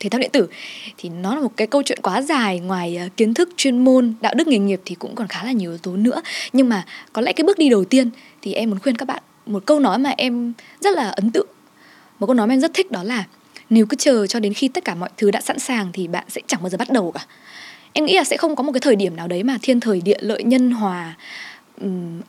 thể 0.00 0.10
thao 0.10 0.18
điện 0.18 0.30
tử. 0.32 0.48
Thì 0.98 1.08
nó 1.08 1.34
là 1.34 1.40
một 1.40 1.52
cái 1.56 1.66
câu 1.66 1.82
chuyện 1.82 1.98
quá 2.02 2.22
dài 2.22 2.60
ngoài 2.60 3.00
uh, 3.06 3.16
kiến 3.16 3.34
thức 3.34 3.48
chuyên 3.56 3.84
môn 3.84 4.14
đạo 4.20 4.34
đức 4.36 4.48
nghề 4.48 4.58
nghiệp 4.58 4.80
thì 4.84 4.94
cũng 4.94 5.14
còn 5.14 5.26
khá 5.28 5.44
là 5.44 5.52
nhiều 5.52 5.70
yếu 5.70 5.78
tố 5.78 5.96
nữa. 5.96 6.22
Nhưng 6.52 6.68
mà 6.68 6.84
có 7.12 7.22
lẽ 7.22 7.32
cái 7.32 7.44
bước 7.44 7.58
đi 7.58 7.68
đầu 7.68 7.84
tiên 7.84 8.10
thì 8.42 8.52
em 8.52 8.70
muốn 8.70 8.78
khuyên 8.78 8.96
các 8.96 9.08
bạn 9.08 9.22
một 9.46 9.66
câu 9.66 9.80
nói 9.80 9.98
mà 9.98 10.10
em 10.16 10.52
rất 10.80 10.96
là 10.96 11.08
ấn 11.08 11.30
tượng. 11.30 11.46
Một 12.18 12.26
câu 12.26 12.34
nói 12.34 12.46
mà 12.46 12.54
em 12.54 12.60
rất 12.60 12.74
thích 12.74 12.90
đó 12.90 13.02
là 13.02 13.24
nếu 13.70 13.86
cứ 13.86 13.96
chờ 13.96 14.26
cho 14.26 14.40
đến 14.40 14.54
khi 14.54 14.68
tất 14.68 14.84
cả 14.84 14.94
mọi 14.94 15.10
thứ 15.16 15.30
đã 15.30 15.40
sẵn 15.40 15.58
sàng 15.58 15.90
thì 15.92 16.08
bạn 16.08 16.24
sẽ 16.28 16.40
chẳng 16.46 16.62
bao 16.62 16.70
giờ 16.70 16.78
bắt 16.78 16.90
đầu 16.90 17.12
cả. 17.12 17.26
Em 17.92 18.04
nghĩ 18.04 18.16
là 18.16 18.24
sẽ 18.24 18.36
không 18.36 18.56
có 18.56 18.62
một 18.62 18.72
cái 18.72 18.80
thời 18.80 18.96
điểm 18.96 19.16
nào 19.16 19.28
đấy 19.28 19.42
mà 19.42 19.58
thiên 19.62 19.80
thời 19.80 20.00
địa 20.00 20.18
lợi 20.20 20.42
nhân 20.42 20.70
hòa 20.70 21.14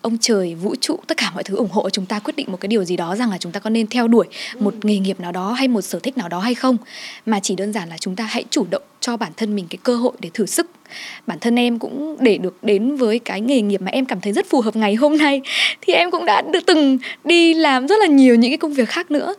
ông 0.02 0.18
trời 0.18 0.56
vũ 0.56 0.76
trụ 0.82 1.00
tất 1.08 1.18
cả 1.18 1.32
mọi 1.34 1.44
thứ 1.44 1.56
ủng 1.56 1.72
hộ 1.72 1.90
chúng 1.90 2.06
ta 2.06 2.20
quyết 2.20 2.36
định 2.36 2.52
một 2.52 2.60
cái 2.60 2.68
điều 2.68 2.84
gì 2.84 2.98
đó 2.98 3.16
rằng 3.16 3.32
là 3.32 3.38
chúng 3.38 3.52
ta 3.52 3.60
có 3.60 3.70
nên 3.70 3.88
theo 3.88 4.08
đuổi 4.08 4.28
một 4.60 4.86
nghề 4.86 4.98
nghiệp 4.98 5.20
nào 5.20 5.32
đó 5.32 5.52
hay 5.52 5.68
một 5.68 5.82
sở 5.82 6.00
thích 6.00 6.18
nào 6.18 6.30
đó 6.30 6.40
hay 6.40 6.56
không. 6.56 6.78
Mà 7.26 7.40
chỉ 7.40 7.56
đơn 7.56 7.74
giản 7.74 7.90
là 7.90 7.98
chúng 7.98 8.16
ta 8.16 8.24
hãy 8.24 8.46
chủ 8.50 8.66
động 8.72 8.84
cho 9.00 9.18
bản 9.18 9.32
thân 9.38 9.56
mình 9.56 9.68
cái 9.70 9.78
cơ 9.84 9.96
hội 9.96 10.14
để 10.20 10.30
thử 10.34 10.46
sức. 10.46 10.70
Bản 11.28 11.40
thân 11.40 11.60
em 11.60 11.80
cũng 11.80 12.16
để 12.20 12.38
được 12.38 12.64
đến 12.64 12.96
với 12.96 13.20
cái 13.20 13.42
nghề 13.42 13.62
nghiệp 13.62 13.82
mà 13.82 13.92
em 13.92 14.06
cảm 14.06 14.22
thấy 14.22 14.34
rất 14.34 14.46
phù 14.50 14.62
hợp 14.62 14.76
ngày 14.76 14.96
hôm 14.96 15.18
nay 15.18 15.42
thì 15.82 15.94
em 15.94 16.12
cũng 16.12 16.26
đã 16.26 16.42
được 16.42 16.66
từng 16.66 16.98
đi 17.24 17.54
làm 17.54 17.88
rất 17.88 18.00
là 18.00 18.06
nhiều 18.06 18.36
những 18.36 18.52
cái 18.52 18.58
công 18.58 18.74
việc 18.74 18.90
khác 18.90 19.12
nữa. 19.12 19.34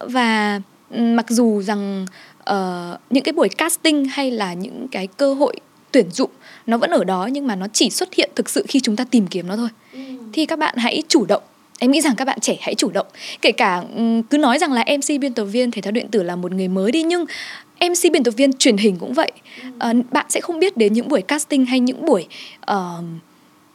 Và 0.00 0.60
mặc 0.90 1.26
dù 1.28 1.62
rằng 1.62 2.06
uh, 2.50 3.00
những 3.10 3.24
cái 3.24 3.32
buổi 3.32 3.48
casting 3.48 4.04
hay 4.04 4.30
là 4.30 4.54
những 4.54 4.88
cái 4.88 5.06
cơ 5.06 5.34
hội 5.34 5.56
tuyển 5.92 6.10
dụng 6.10 6.30
nó 6.66 6.78
vẫn 6.78 6.90
ở 6.90 7.04
đó 7.04 7.26
nhưng 7.32 7.46
mà 7.46 7.56
nó 7.56 7.66
chỉ 7.72 7.90
xuất 7.90 8.14
hiện 8.14 8.30
thực 8.34 8.50
sự 8.50 8.64
khi 8.68 8.80
chúng 8.80 8.96
ta 8.96 9.04
tìm 9.04 9.26
kiếm 9.26 9.48
nó 9.48 9.56
thôi. 9.56 9.68
Ừ. 9.92 10.00
thì 10.32 10.46
các 10.46 10.58
bạn 10.58 10.76
hãy 10.76 11.02
chủ 11.08 11.26
động. 11.26 11.42
Em 11.78 11.90
nghĩ 11.90 12.00
rằng 12.00 12.16
các 12.16 12.24
bạn 12.24 12.40
trẻ 12.40 12.56
hãy 12.60 12.74
chủ 12.74 12.90
động. 12.90 13.06
Kể 13.42 13.52
cả 13.52 13.82
cứ 14.30 14.38
nói 14.38 14.58
rằng 14.58 14.72
là 14.72 14.84
mc 14.96 15.20
biên 15.20 15.34
tập 15.34 15.44
viên 15.44 15.70
thể 15.70 15.82
thao 15.82 15.92
điện 15.92 16.08
tử 16.10 16.22
là 16.22 16.36
một 16.36 16.52
người 16.52 16.68
mới 16.68 16.92
đi 16.92 17.02
nhưng 17.02 17.24
mc 17.80 18.12
biên 18.12 18.24
tập 18.24 18.30
viên 18.30 18.52
truyền 18.52 18.76
hình 18.76 18.96
cũng 18.96 19.12
vậy. 19.12 19.32
Ừ. 19.62 19.68
à, 19.78 19.92
bạn 20.10 20.26
sẽ 20.28 20.40
không 20.40 20.58
biết 20.58 20.76
đến 20.76 20.92
những 20.92 21.08
buổi 21.08 21.22
casting 21.22 21.66
hay 21.66 21.80
những 21.80 22.06
buổi 22.06 22.26
uh, 22.70 22.76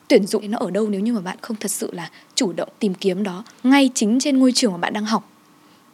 tuyển 0.08 0.28
dụng 0.28 0.52
nó 0.52 0.58
ở 0.58 0.72
đâu 0.72 0.88
nếu 0.90 1.02
như 1.02 1.14
mà 1.14 1.22
bạn 1.22 1.38
không 1.42 1.58
thật 1.60 1.72
sự 1.72 1.90
là 1.94 2.10
chủ 2.36 2.54
động 2.54 2.70
tìm 2.80 2.94
kiếm 2.94 3.24
đó 3.24 3.44
ngay 3.64 3.90
chính 3.94 4.20
trên 4.20 4.40
ngôi 4.40 4.52
trường 4.52 4.72
mà 4.72 4.78
bạn 4.78 4.94
đang 4.94 5.06
học. 5.06 5.30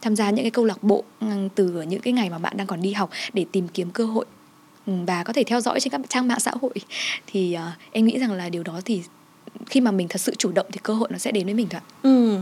Tham 0.02 0.16
gia 0.16 0.30
những 0.30 0.44
cái 0.44 0.52
câu 0.52 0.66
lạc 0.66 0.84
bộ 0.84 1.04
từ 1.56 1.82
những 1.88 2.02
cái 2.02 2.14
ngày 2.14 2.30
mà 2.30 2.38
bạn 2.38 2.58
đang 2.58 2.68
còn 2.68 2.82
đi 2.82 2.94
học 2.94 3.10
để 3.34 3.46
tìm 3.52 3.68
kiếm 3.68 3.90
cơ 3.90 4.06
hội. 4.06 4.26
Ừ, 4.26 4.39
Ừ, 4.90 4.96
và 5.08 5.24
có 5.24 5.34
thể 5.34 5.44
theo 5.44 5.62
dõi 5.62 5.80
trên 5.80 5.92
các 5.92 6.02
trang 6.10 6.28
mạng 6.28 6.40
xã 6.40 6.52
hội. 6.62 6.74
Thì 7.28 7.58
uh, 7.58 7.92
em 7.92 8.06
nghĩ 8.06 8.20
rằng 8.20 8.32
là 8.32 8.50
điều 8.50 8.64
đó 8.64 8.82
thì 8.86 9.04
khi 9.66 9.82
mà 9.82 9.92
mình 9.92 10.08
thật 10.08 10.22
sự 10.22 10.36
chủ 10.38 10.52
động 10.52 10.66
thì 10.72 10.80
cơ 10.84 10.94
hội 10.94 11.10
nó 11.12 11.18
sẽ 11.18 11.32
đến 11.32 11.46
với 11.46 11.54
mình 11.54 11.68
thôi 11.70 11.82
Ừ, 12.04 12.38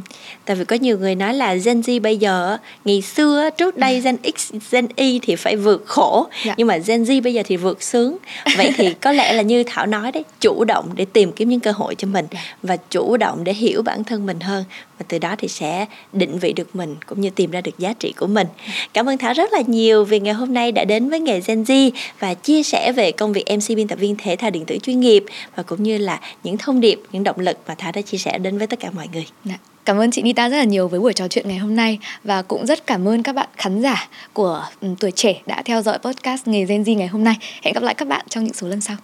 tại 0.45 0.55
vì 0.55 0.65
có 0.65 0.75
nhiều 0.75 0.97
người 0.97 1.15
nói 1.15 1.33
là 1.33 1.55
Gen 1.55 1.81
Z 1.81 2.01
bây 2.01 2.17
giờ 2.17 2.57
ngày 2.86 3.01
xưa 3.01 3.50
trước 3.57 3.77
đây 3.77 4.01
Gen 4.01 4.17
X, 4.38 4.53
Gen 4.71 4.88
Y 4.95 5.19
thì 5.19 5.36
phải 5.36 5.55
vượt 5.55 5.83
khổ 5.86 6.27
dạ. 6.45 6.53
nhưng 6.57 6.67
mà 6.67 6.77
Gen 6.77 7.03
Z 7.03 7.21
bây 7.21 7.33
giờ 7.33 7.43
thì 7.45 7.57
vượt 7.57 7.83
sướng. 7.83 8.17
Vậy 8.57 8.74
thì 8.77 8.93
có 8.93 9.12
lẽ 9.12 9.33
là 9.33 9.41
như 9.41 9.63
Thảo 9.63 9.86
nói 9.86 10.12
đấy, 10.12 10.24
chủ 10.41 10.63
động 10.63 10.89
để 10.95 11.05
tìm 11.05 11.31
kiếm 11.31 11.50
những 11.50 11.59
cơ 11.59 11.71
hội 11.71 11.95
cho 11.95 12.07
mình 12.07 12.25
dạ. 12.31 12.39
và 12.63 12.77
chủ 12.89 13.17
động 13.17 13.43
để 13.43 13.53
hiểu 13.53 13.81
bản 13.81 14.03
thân 14.03 14.25
mình 14.25 14.39
hơn 14.39 14.63
và 15.00 15.05
từ 15.07 15.19
đó 15.19 15.36
thì 15.38 15.47
sẽ 15.47 15.86
định 16.13 16.39
vị 16.39 16.53
được 16.53 16.75
mình 16.75 16.95
cũng 17.05 17.21
như 17.21 17.29
tìm 17.29 17.51
ra 17.51 17.62
được 17.62 17.79
giá 17.79 17.93
trị 17.93 18.13
của 18.17 18.27
mình. 18.27 18.47
Cảm 18.93 19.09
ơn 19.09 19.17
Thảo 19.17 19.33
rất 19.33 19.53
là 19.53 19.62
nhiều 19.67 20.03
vì 20.03 20.19
ngày 20.19 20.33
hôm 20.33 20.53
nay 20.53 20.71
đã 20.71 20.86
đến 20.86 21.09
với 21.09 21.19
nghề 21.19 21.41
Gen 21.47 21.63
Z 21.63 21.91
và 22.19 22.33
chia 22.33 22.63
sẻ 22.63 22.91
về 22.91 23.12
công 23.12 23.33
việc 23.33 23.45
MC 23.50 23.75
biên 23.75 23.88
tập 23.88 24.00
viên 24.00 24.15
thể 24.15 24.36
thao 24.36 24.50
điện 24.50 24.65
tử 24.65 24.77
chuyên 24.83 25.00
nghiệp 25.00 25.24
và 25.55 25.63
cũng 25.63 25.83
như 25.83 25.97
là 25.97 26.19
những 26.43 26.57
thông 26.57 26.81
điệp, 26.81 27.01
những 27.11 27.23
động 27.23 27.39
lực 27.39 27.57
mà 27.67 27.75
Thái 27.77 27.91
đã 27.91 28.01
chia 28.01 28.17
sẻ 28.17 28.37
đến 28.37 28.57
với 28.57 28.67
tất 28.67 28.79
cả 28.79 28.91
mọi 28.91 29.07
người. 29.13 29.25
Đã. 29.43 29.55
Cảm 29.85 29.97
ơn 29.97 30.11
chị 30.11 30.21
Nita 30.21 30.49
rất 30.49 30.57
là 30.57 30.63
nhiều 30.63 30.87
với 30.87 30.99
buổi 30.99 31.13
trò 31.13 31.27
chuyện 31.27 31.47
ngày 31.47 31.57
hôm 31.57 31.75
nay 31.75 31.99
và 32.23 32.41
cũng 32.41 32.65
rất 32.65 32.87
cảm 32.87 33.07
ơn 33.07 33.23
các 33.23 33.35
bạn 33.35 33.47
khán 33.57 33.81
giả 33.81 34.09
của 34.33 34.65
ừ, 34.81 34.87
tuổi 34.99 35.11
trẻ 35.11 35.41
đã 35.45 35.61
theo 35.65 35.81
dõi 35.81 35.97
podcast 35.97 36.47
nghề 36.47 36.65
Gen 36.65 36.83
Z 36.83 36.95
ngày 36.95 37.07
hôm 37.07 37.23
nay. 37.23 37.35
Hẹn 37.61 37.73
gặp 37.73 37.83
lại 37.83 37.95
các 37.95 38.07
bạn 38.07 38.25
trong 38.29 38.43
những 38.43 38.53
số 38.53 38.67
lần 38.67 38.81
sau. 38.81 38.97